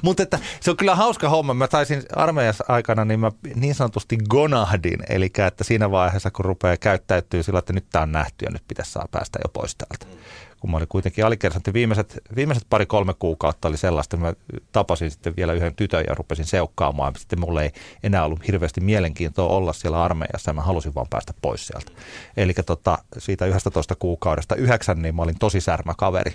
Mutta 0.03 0.23
että 0.23 0.39
se 0.61 0.71
on 0.71 0.77
kyllä 0.77 0.95
hauska 0.95 1.29
homma. 1.29 1.55
Mä 1.55 1.69
taisin 1.69 2.03
armeijassa 2.17 2.65
aikana, 2.69 3.05
niin 3.05 3.21
mä 3.21 3.33
niin 3.55 3.75
sanotusti 3.75 4.17
gonahdin. 4.29 4.99
Eli 5.09 5.31
että 5.47 5.65
siinä 5.65 5.91
vaiheessa, 5.91 6.31
kun 6.31 6.45
rupeaa 6.45 6.77
käyttäytyy 6.77 7.43
sillä, 7.43 7.59
että 7.59 7.73
nyt 7.73 7.87
tämä 7.91 8.03
on 8.03 8.13
nähty 8.13 8.45
ja 8.45 8.51
nyt 8.51 8.63
pitäisi 8.69 8.93
saa 8.93 9.07
päästä 9.11 9.39
jo 9.45 9.49
pois 9.53 9.77
täältä. 9.77 10.19
Kun 10.61 10.71
mä 10.71 10.77
olin 10.77 10.89
kuitenkin 10.89 11.25
alikersantti, 11.25 11.73
viimeiset, 11.73 12.19
viimeiset 12.37 12.67
pari-kolme 12.71 13.15
kuukautta 13.19 13.69
oli 13.69 13.77
sellaista, 13.77 14.17
mä 14.17 14.33
tapasin 14.73 15.11
sitten 15.11 15.37
vielä 15.37 15.53
yhden 15.53 15.75
tytön 15.75 16.05
ja 16.09 16.15
rupesin 16.15 16.45
seukkaamaan. 16.45 17.13
Sitten 17.17 17.41
mulla 17.41 17.63
ei 17.63 17.73
enää 18.03 18.25
ollut 18.25 18.47
hirveästi 18.47 18.81
mielenkiintoa 18.81 19.49
olla 19.49 19.73
siellä 19.73 20.05
armeijassa 20.05 20.51
ja 20.51 20.55
mä 20.55 20.63
halusin 20.63 20.95
vaan 20.95 21.07
päästä 21.11 21.35
pois 21.43 21.67
sieltä. 21.67 21.93
Eli 22.37 22.55
tota, 22.67 22.99
siitä 23.19 23.47
11 23.47 23.95
kuukaudesta 23.95 24.55
yhdeksän, 24.55 25.03
niin 25.03 25.15
mä 25.15 25.23
olin 25.23 25.39
tosi 25.39 25.61
särmä 25.61 25.95
kaveri 25.97 26.35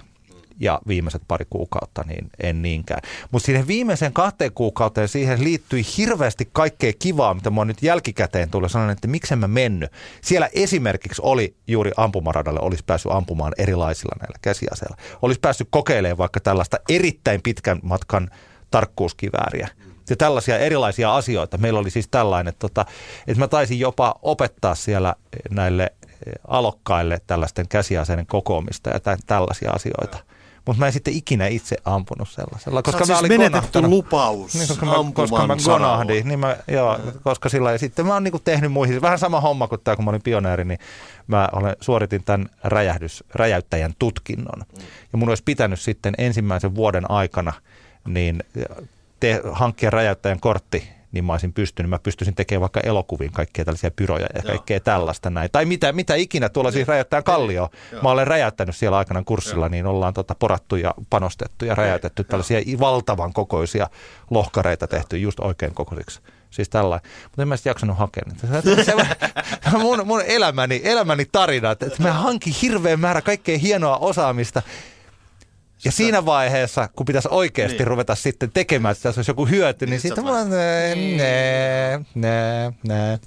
ja 0.59 0.79
viimeiset 0.87 1.21
pari 1.27 1.45
kuukautta, 1.49 2.03
niin 2.07 2.29
en 2.43 2.61
niinkään. 2.61 3.01
Mutta 3.31 3.45
siihen 3.45 3.67
viimeiseen 3.67 4.13
kahteen 4.13 4.51
kuukauteen 4.51 5.07
siihen 5.07 5.43
liittyi 5.43 5.81
hirveästi 5.97 6.49
kaikkea 6.53 6.93
kivaa, 6.99 7.33
mitä 7.33 7.49
mä 7.49 7.65
nyt 7.65 7.83
jälkikäteen 7.83 8.49
tulee 8.49 8.69
sanoa, 8.69 8.91
että 8.91 9.07
miksen 9.07 9.39
mä 9.39 9.47
mennyt. 9.47 9.91
Siellä 10.21 10.49
esimerkiksi 10.53 11.21
oli 11.25 11.55
juuri 11.67 11.91
ampumaradalle, 11.97 12.59
olisi 12.59 12.83
päässyt 12.85 13.11
ampumaan 13.11 13.53
erilaisilla 13.57 14.15
näillä 14.19 14.37
käsiaseilla. 14.41 14.97
Olisi 15.21 15.39
päässyt 15.39 15.67
kokeilemaan 15.71 16.17
vaikka 16.17 16.39
tällaista 16.39 16.77
erittäin 16.89 17.41
pitkän 17.41 17.79
matkan 17.83 18.29
tarkkuuskivääriä 18.71 19.69
ja 20.09 20.15
tällaisia 20.15 20.57
erilaisia 20.57 21.15
asioita. 21.15 21.57
Meillä 21.57 21.79
oli 21.79 21.89
siis 21.89 22.07
tällainen, 22.07 22.49
että, 22.49 22.59
tota, 22.59 22.85
että 23.27 23.39
mä 23.39 23.47
taisin 23.47 23.79
jopa 23.79 24.15
opettaa 24.21 24.75
siellä 24.75 25.15
näille 25.49 25.91
alokkaille 26.47 27.21
tällaisten 27.27 27.67
käsiaseiden 27.67 28.27
kokoamista 28.27 28.89
ja 28.89 28.99
tä- 28.99 29.17
tällaisia 29.25 29.71
asioita. 29.71 30.17
Mutta 30.65 30.79
mä 30.79 30.85
en 30.85 30.93
sitten 30.93 31.13
ikinä 31.13 31.47
itse 31.47 31.77
ampunut 31.85 32.29
sellaisella. 32.29 32.81
Sä 32.91 32.97
oot 32.97 33.05
siis 33.05 33.29
menetetty 33.29 33.81
lupaus 33.81 34.53
niin, 34.53 34.67
koska, 34.67 34.85
mä, 34.85 34.93
koska 35.13 35.47
mä 35.47 35.55
gonahdin. 35.65 36.27
Niin 36.27 36.39
mä, 36.39 36.57
joo, 36.67 36.99
koska 37.23 37.49
sillä 37.49 37.71
ja 37.71 37.77
sitten 37.77 38.05
mä 38.05 38.13
oon 38.13 38.23
niinku 38.23 38.39
tehnyt 38.39 38.71
muihin. 38.71 39.01
Vähän 39.01 39.19
sama 39.19 39.41
homma 39.41 39.67
kuin 39.67 39.81
tämä, 39.83 39.95
kun 39.95 40.05
mä 40.05 40.09
olin 40.09 40.21
pioneeri, 40.23 40.65
niin 40.65 40.79
mä 41.27 41.49
olen, 41.51 41.75
suoritin 41.81 42.23
tämän 42.23 42.49
räjähdys, 42.63 43.23
räjäyttäjän 43.35 43.93
tutkinnon. 43.99 44.65
Ja 45.13 45.17
mun 45.17 45.29
olisi 45.29 45.43
pitänyt 45.43 45.79
sitten 45.79 46.13
ensimmäisen 46.17 46.75
vuoden 46.75 47.11
aikana 47.11 47.53
niin 48.07 48.43
te, 49.19 49.41
hankkia 49.51 49.89
räjäyttäjän 49.89 50.39
kortti, 50.39 50.89
niin 51.13 51.25
mä 51.25 51.31
olisin 51.31 51.53
pystynyt, 51.53 51.89
mä 51.89 51.99
pystyisin 51.99 52.35
tekemään 52.35 52.61
vaikka 52.61 52.79
elokuviin 52.79 53.31
kaikkea 53.31 53.65
tällaisia 53.65 53.91
pyroja 53.91 54.27
ja 54.35 54.41
kaikkea 54.41 54.79
tällaista 54.79 55.29
näin. 55.29 55.49
Tai 55.51 55.65
mitä, 55.65 55.91
mitä 55.93 56.15
ikinä 56.15 56.49
tuolla 56.49 56.71
siis 56.71 56.87
räjäyttäjän 56.87 57.23
kallio. 57.23 57.69
Mä 58.03 58.09
olen 58.09 58.27
räjäyttänyt 58.27 58.75
siellä 58.75 58.97
aikanaan 58.97 59.25
kurssilla, 59.25 59.69
niin 59.69 59.85
ollaan 59.85 60.13
tota 60.13 60.35
porattu 60.35 60.75
ja 60.75 60.93
panostettu 61.09 61.65
ja 61.65 61.75
räjäytetty 61.75 62.23
tällaisia 62.23 62.59
valtavan 62.79 63.33
kokoisia 63.33 63.89
lohkareita 64.29 64.87
tehty 64.87 65.17
just 65.17 65.39
oikein 65.39 65.73
kokoisiksi. 65.73 66.21
Siis 66.49 66.69
tällainen. 66.69 67.11
Mutta 67.23 67.41
en 67.41 67.47
mä 67.47 67.57
sitten 67.57 67.69
jaksanut 67.69 67.97
hakea 67.97 68.23
niitä. 68.25 68.61
Se, 68.61 68.83
se, 68.83 68.93
mun, 69.77 70.07
mun 70.07 70.21
elämäni, 70.21 70.81
elämäni 70.83 71.25
tarina, 71.31 71.71
että 71.71 71.89
mä 71.99 72.13
hankin 72.13 72.53
hirveän 72.61 72.99
määrä 72.99 73.21
kaikkea 73.21 73.57
hienoa 73.57 73.97
osaamista. 73.97 74.61
Ja 75.85 75.91
siinä 75.91 76.25
vaiheessa, 76.25 76.89
kun 76.95 77.05
pitäisi 77.05 77.27
oikeasti 77.31 77.77
niin. 77.77 77.87
ruveta 77.87 78.15
sitten 78.15 78.51
tekemään, 78.53 78.91
että 78.91 79.03
tässä 79.03 79.19
olisi 79.19 79.31
joku 79.31 79.45
hyöty, 79.45 79.85
niin, 79.85 80.01
niin 80.03 81.17
ne, 81.17 82.05
ne, 82.05 82.05
ne, 82.15 82.73
ne. 82.87 83.19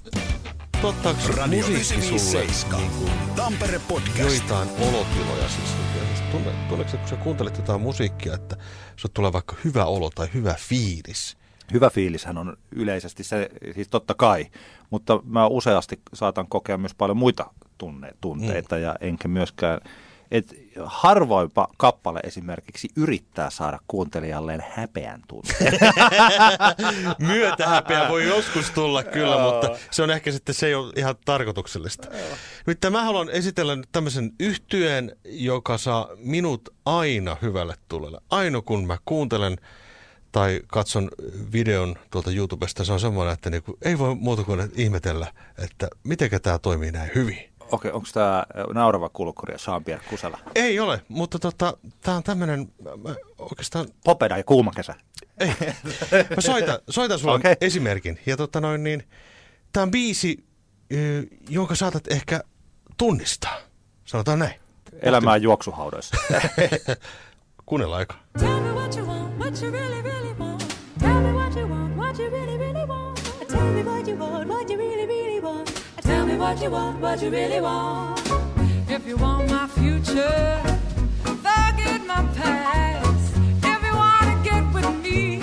Tuottaako 0.81 1.19
Radio 1.37 1.57
musiikki 1.67 2.19
sulle 2.19 2.43
957. 2.43 2.79
niin 2.79 2.91
kuin 2.91 3.35
Tampere 3.35 3.79
Podcast. 3.87 4.19
joitain 4.19 4.69
olotiloja? 4.69 5.49
Siis, 5.49 5.69
siis 6.07 6.21
tunne, 6.31 6.51
tunneeko 6.69 6.97
kun 6.97 7.07
sä 7.07 7.15
kuuntelet 7.15 7.57
jotain 7.57 7.81
musiikkia, 7.81 8.33
että 8.33 8.57
sulle 8.95 9.11
tulee 9.13 9.33
vaikka 9.33 9.55
hyvä 9.63 9.85
olo 9.85 10.09
tai 10.15 10.27
hyvä 10.33 10.55
fiilis? 10.59 11.37
Hyvä 11.73 11.89
fiilishän 11.89 12.37
on 12.37 12.57
yleisesti 12.71 13.23
se, 13.23 13.49
siis 13.73 13.87
totta 13.87 14.13
kai, 14.13 14.45
mutta 14.89 15.19
mä 15.23 15.47
useasti 15.47 15.99
saatan 16.13 16.47
kokea 16.47 16.77
myös 16.77 16.95
paljon 16.95 17.17
muita 17.17 17.45
tunne, 17.77 18.11
tunteita 18.21 18.75
mm. 18.75 18.81
ja 18.81 18.95
enkä 19.01 19.27
myöskään, 19.27 19.79
että 20.31 20.55
harvoinpa 20.85 21.67
kappale 21.77 22.19
esimerkiksi 22.23 22.87
yrittää 22.95 23.49
saada 23.49 23.79
kuuntelijalleen 23.87 24.63
häpeän 24.69 25.21
tunteen. 25.27 25.73
Myötähäpeä 27.27 28.09
voi 28.09 28.27
joskus 28.27 28.71
tulla 28.71 29.03
kyllä, 29.03 29.37
mutta 29.37 29.77
se 29.91 30.03
on 30.03 30.11
ehkä 30.11 30.31
sitten 30.31 30.55
se 30.55 30.67
ei 30.67 30.75
ole 30.75 30.93
ihan 30.95 31.15
tarkoituksellista. 31.25 32.07
Nyt 32.67 32.77
mä 32.89 33.03
haluan 33.03 33.29
esitellä 33.29 33.75
nyt 33.75 33.89
tämmöisen 33.91 34.31
yhtyeen, 34.39 35.15
joka 35.25 35.77
saa 35.77 36.07
minut 36.17 36.69
aina 36.85 37.37
hyvälle 37.41 37.75
tulelle. 37.87 38.19
Aina 38.29 38.61
kun 38.61 38.87
mä 38.87 38.97
kuuntelen 39.05 39.57
tai 40.31 40.61
katson 40.67 41.09
videon 41.53 41.95
tuolta 42.09 42.31
YouTubesta, 42.31 42.83
se 42.83 42.93
on 42.93 42.99
semmoinen, 42.99 43.33
että 43.33 43.49
niinku, 43.49 43.77
ei 43.81 43.99
voi 43.99 44.15
muuta 44.15 44.43
kuin 44.43 44.71
ihmetellä, 44.75 45.27
että 45.57 45.87
miten 46.03 46.29
tämä 46.41 46.59
toimii 46.59 46.91
näin 46.91 47.11
hyvin. 47.15 47.56
Okei, 47.71 47.91
onko 47.91 48.07
tämä 48.13 48.45
naurava 48.73 49.09
kulkkuri 49.09 49.53
ja 49.53 49.57
Jean-Pierre 49.57 50.09
Kusela? 50.09 50.39
Ei 50.55 50.79
ole, 50.79 51.01
mutta 51.07 51.39
tota, 51.39 51.77
tämä 52.01 52.17
on 52.17 52.23
tämmöinen, 52.23 52.71
oikeastaan... 53.39 53.87
Popeda 54.03 54.37
ja 54.37 54.43
kuuma 54.43 54.71
kesä. 54.75 54.95
Ei. 55.39 55.53
Mä 56.35 56.41
soitan, 56.41 56.79
soitan 56.89 57.19
sulle 57.19 57.35
okay. 57.35 57.55
esimerkin. 57.61 58.19
Ja 58.25 58.37
tota 58.37 58.61
noin 58.61 58.83
niin, 58.83 59.03
tämä 59.73 59.81
on 59.81 59.91
biisi, 59.91 60.45
jonka 61.49 61.75
saatat 61.75 62.11
ehkä 62.11 62.41
tunnistaa. 62.97 63.57
Sanotaan 64.05 64.39
näin. 64.39 64.59
Elämää 65.01 65.37
juoksuhaudoissa. 65.37 66.17
Kuunnella 67.65 67.95
aika. 67.95 68.15
Tell 68.39 68.59
me 68.59 68.71
what 68.71 68.97
you 68.97 69.07
want, 69.07 69.39
what 69.39 69.61
you 69.61 69.71
really, 69.71 70.01
really 70.01 70.33
want. 70.39 70.77
Tell 70.99 71.21
me 71.21 71.31
what 71.31 71.55
you 71.55 71.55
want, 71.55 71.55
what 71.55 71.56
what 76.47 76.61
you 76.61 76.69
want, 76.69 76.99
what 77.01 77.21
you 77.21 77.29
really 77.29 77.59
want. 77.59 78.21
If 78.87 79.05
you 79.05 79.17
want 79.17 79.49
my 79.49 79.67
future, 79.67 80.61
forget 81.43 81.99
my 82.07 82.23
past. 82.39 83.33
If 83.71 83.79
you 83.87 83.93
wanna 84.03 84.35
get 84.49 84.63
with 84.73 84.89
me, 85.03 85.41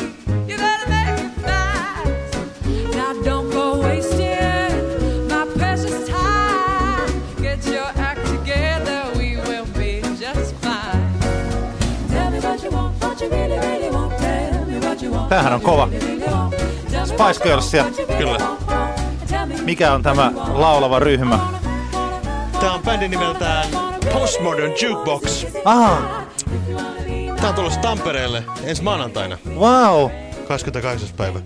you 0.49 0.57
gotta 0.57 0.89
make 0.89 1.19
it 1.27 1.33
fast. 1.45 2.39
Now 2.97 3.13
don't 3.23 3.51
go 3.51 3.83
wasting 3.83 5.29
my 5.29 5.45
precious 5.59 6.09
time. 6.09 7.13
Get 7.43 7.67
your 7.67 7.91
act 8.09 8.25
together, 8.27 9.01
we 9.19 9.37
will 9.37 9.69
be 9.79 10.01
just 10.19 10.55
fine. 10.65 11.05
Tell 12.13 12.31
me 12.31 12.39
what 12.41 12.63
you 12.65 12.71
want, 12.71 12.93
what 13.03 13.21
you 13.21 13.29
really, 13.29 13.59
really 13.59 13.91
want. 13.91 14.13
Tell 14.19 14.65
me 14.65 14.79
what 14.87 15.03
you 15.03 15.11
want. 15.13 15.29
Tämähän 15.29 15.53
on 15.53 15.61
kova. 15.61 15.89
Spice 17.05 17.41
Girlsia. 17.43 17.85
Kyllä. 18.19 18.94
Mikä 19.65 19.93
on 19.93 20.03
tämä 20.03 20.33
laulava 20.35 20.99
ryhmä? 20.99 21.39
Tää 22.61 22.73
on 22.73 22.83
bändi 22.83 23.09
nimeltään 23.09 23.69
Postmodern 24.13 24.73
Jukebox. 24.83 25.47
Aha, 25.65 26.25
Tää 27.41 27.49
on 27.49 27.55
tulossa 27.55 27.81
Tampereelle 27.81 28.45
ensi 28.65 28.83
maanantaina, 28.83 29.39
wow. 29.57 30.11
28. 30.49 31.09
päivä. 31.17 31.41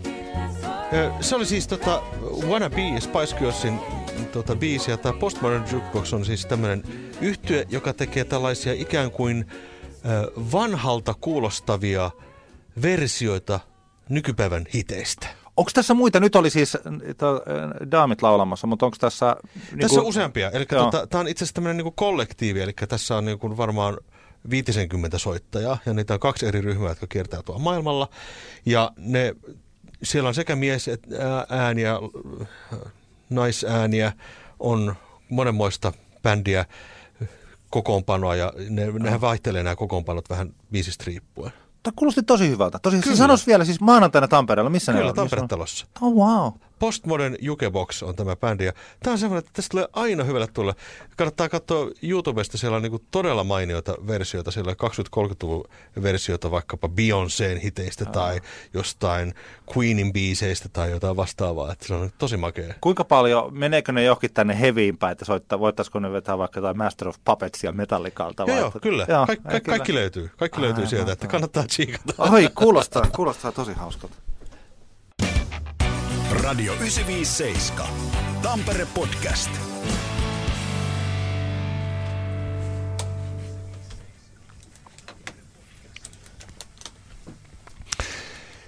Se 1.21 1.37
oli 1.37 1.47
siis 1.47 1.69
tota 1.69 2.03
Wanna 2.47 2.71
Be 2.71 2.89
ja 2.95 3.01
Spice 3.01 3.37
Girlsin 3.37 3.81
tota, 4.33 4.57
biisi. 4.57 4.91
Ja 4.91 4.97
tää 4.97 5.13
Postmodern 5.13 5.65
Jukebox 5.73 6.13
on 6.13 6.25
siis 6.25 6.47
tämmönen 6.47 6.83
yhtye, 7.21 7.67
joka 7.71 7.93
tekee 7.93 8.25
tällaisia 8.25 8.73
ikään 8.73 9.11
kuin 9.11 9.47
vanhalta 10.53 11.15
kuulostavia 11.21 12.11
versioita 12.83 13.61
nykypäivän 14.09 14.65
hiteistä. 14.75 15.38
Onko 15.59 15.71
tässä 15.75 15.95
muita? 15.95 16.21
Nyt 16.21 16.37
oli 16.37 16.51
siis 16.51 16.79
to, 17.17 17.43
daamit 17.91 18.23
laulamassa, 18.23 18.67
mutta 18.67 18.87
onko 18.87 18.97
tässä... 19.01 19.37
Niin 19.71 19.81
Tässä 19.81 20.01
on 20.01 20.07
useampia. 20.07 20.51
Eli 20.51 20.67
tota, 20.67 21.07
tämä 21.07 21.21
on 21.21 21.29
itse 21.29 21.45
asiassa 21.45 21.55
tämmöinen 21.55 21.85
niin 21.85 21.95
kollektiivi, 21.95 22.61
eli 22.61 22.73
tässä 22.73 23.17
on 23.17 23.25
niin 23.25 23.39
kuin 23.39 23.57
varmaan 23.57 23.97
50 24.51 25.19
soittajaa, 25.19 25.79
ja 25.87 25.95
niitä 25.95 26.15
on 26.15 26.21
kaksi 26.21 26.47
eri 26.47 26.61
ryhmää, 26.61 26.89
jotka 26.89 27.07
kiertää 27.07 27.43
tuolla 27.43 27.63
maailmalla. 27.63 28.09
Ja 28.67 28.93
ne, 28.97 29.35
siellä 30.03 30.29
on 30.29 30.35
sekä 30.35 30.57
mies 30.57 30.91
ääniä, 31.49 31.95
naisääniä, 33.31 34.13
on 34.59 34.95
monenmoista 35.29 35.93
bändiä, 36.23 36.65
kokoonpanoa, 37.71 38.37
ja 38.37 38.53
ne, 38.69 38.93
nehän 38.93 39.21
vaihtelee 39.21 39.63
nämä 39.63 39.77
kokoonpanot 39.77 40.31
vähän 40.31 40.55
biisistä 40.73 41.05
riippuen. 41.07 41.53
Tämä 41.89 41.97
kuulosti 41.97 42.23
tosi 42.23 42.49
hyvältä. 42.51 42.79
Tosi, 42.83 42.97
Kyllä. 43.01 43.17
se 43.17 43.19
sanoisi 43.19 43.47
vielä 43.47 43.65
siis 43.65 43.81
maanantaina 43.81 44.29
Tampereella. 44.29 44.71
Missä 44.71 44.93
ne 44.93 44.99
Kyllä, 44.99 45.11
on? 45.11 45.25
Missä 45.25 45.37
Tampere-talossa. 45.37 45.87
on? 46.01 46.09
Oh 46.09 46.15
wow. 46.15 46.53
Postmodern 46.79 47.37
Jukebox 47.41 48.03
on 48.03 48.17
tämä 48.17 48.37
bändi. 48.37 48.65
Ja 48.65 48.73
tämä 49.03 49.13
on 49.13 49.19
semmoinen, 49.19 49.39
että 49.39 49.51
tästä 49.53 49.71
tulee 49.71 49.89
aina 49.93 50.25
hyvällä 50.25 50.47
tulla. 50.47 50.75
Kannattaa 51.17 51.49
katsoa 51.49 51.91
YouTubesta, 52.03 52.59
siellä 52.59 52.77
on 52.77 52.83
niinku 52.83 53.03
todella 53.11 53.45
mainioita 53.45 53.95
versioita. 54.07 54.51
Siellä 54.51 54.75
on 54.83 54.91
20-30-luvun 54.91 55.65
versioita 56.03 56.51
vaikkapa 56.51 56.89
Beyoncéen 56.89 57.61
hiteistä 57.63 58.05
tai 58.05 58.41
jostain 58.75 59.35
Queenin 59.77 60.13
biiseistä 60.13 60.69
tai 60.69 60.91
jotain 60.91 61.17
vastaavaa. 61.17 61.73
Että 61.73 61.87
se 61.87 61.95
on 61.95 62.11
tosi 62.19 62.37
makea. 62.37 62.75
Kuinka 62.81 63.05
paljon, 63.05 63.59
meneekö 63.59 63.93
ne 63.93 64.05
johonkin 64.05 64.33
tänne 64.33 64.61
heviin 64.61 64.99
päin, 64.99 65.13
että 65.13 65.25
soittaa, 65.25 65.59
voittaisiko 65.59 65.99
ne 66.01 66.13
vetää 66.13 66.39
vaikka 66.39 66.59
jotain 66.61 66.79
Master 66.79 67.09
of 67.09 67.17
Puppetsia 67.25 67.73
metallikalta? 67.73 68.43
Joo, 68.43 68.51
vai 68.55 68.61
joo, 68.61 68.73
kyllä. 68.83 69.07
Joo, 69.09 69.27
Kaik, 69.27 69.43
kaik, 69.43 69.63
kyllä. 69.63 69.79
kaikki 69.79 69.95
löytyy. 69.95 70.31
Kaikki 70.37 70.61
löytyy 70.61 70.77
Aivan, 70.77 70.91
sieltä, 70.91 71.13
että 71.13 71.27
kannattaa 71.27 71.67
tsiikata. 71.67 72.15
Oi, 72.19 72.49
kuulostaa, 72.55 73.07
kuulostaa 73.17 73.53
tosi 73.53 73.73
hauskalta. 73.73 74.17
Radio 76.43 76.73
957. 76.75 77.87
Tampere 78.43 78.87
Podcast. 78.95 79.51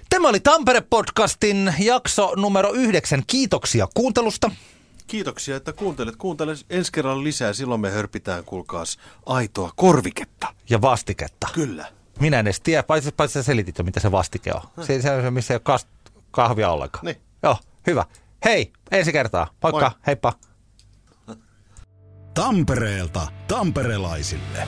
Tämä 0.09 0.29
oli 0.29 0.39
Tampere-podcastin 0.39 1.73
jakso 1.79 2.33
numero 2.35 2.71
yhdeksän. 2.71 3.23
Kiitoksia 3.27 3.87
kuuntelusta. 3.93 4.51
Kiitoksia, 5.07 5.55
että 5.55 5.73
kuuntelet. 5.73 6.15
Kuuntele 6.15 6.55
ensi 6.69 6.91
kerralla 6.91 7.23
lisää. 7.23 7.53
Silloin 7.53 7.81
me 7.81 7.89
hörpitään, 7.91 8.43
kuulkaas, 8.43 8.97
aitoa 9.25 9.71
korviketta. 9.75 10.47
Ja 10.69 10.81
vastiketta. 10.81 11.47
Kyllä. 11.53 11.85
Minä 12.19 12.39
en 12.39 12.47
edes 12.47 12.61
tiedä, 12.61 12.83
paitsi, 12.83 13.11
paitsi 13.11 13.33
sä 13.33 13.43
selitit 13.43 13.77
jo, 13.77 13.83
mitä 13.83 13.99
se 13.99 14.11
vastike 14.11 14.51
on. 14.53 14.85
Se, 14.85 15.01
se 15.01 15.11
on 15.11 15.21
se, 15.21 15.31
missä 15.31 15.53
ei 15.53 15.55
ole 15.55 15.61
kas- 15.63 15.87
kahvia 16.31 16.69
ollenkaan. 16.71 17.05
Niin. 17.05 17.30
Joo, 17.43 17.57
hyvä. 17.87 18.05
Hei, 18.45 18.73
ensi 18.91 19.11
kertaa. 19.11 19.47
Moikka, 19.63 19.89
Moi. 19.89 19.99
heippa. 20.07 20.33
Tampereelta 22.33 23.27
tamperelaisille. 23.47 24.67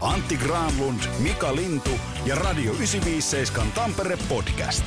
Antti 0.00 0.36
Granlund, 0.36 1.00
Mika 1.18 1.54
Lintu 1.56 1.90
ja 2.26 2.34
Radio 2.34 2.72
957 2.72 3.72
Tampere 3.72 4.18
Podcast. 4.28 4.84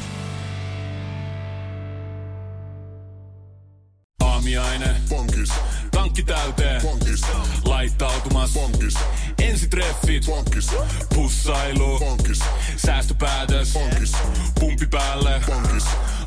Aamiaine. 4.24 4.96
Bonkis. 5.10 5.50
Tankki 5.92 6.24
täyteen. 6.24 6.82
Bonkis. 6.82 7.22
Laittautumas. 7.66 8.54
Bonkis. 8.54 8.94
Ensitreffit. 9.42 10.26
Bonkis. 10.26 10.68
Pussailu. 11.16 12.00
Bonkis. 12.00 12.39
Säästöpäätös. 12.78 13.74
Bonkis. 13.74 14.12
Pumpi 14.60 14.88
päälle. 14.88 15.42
Bonkis. 15.48 15.86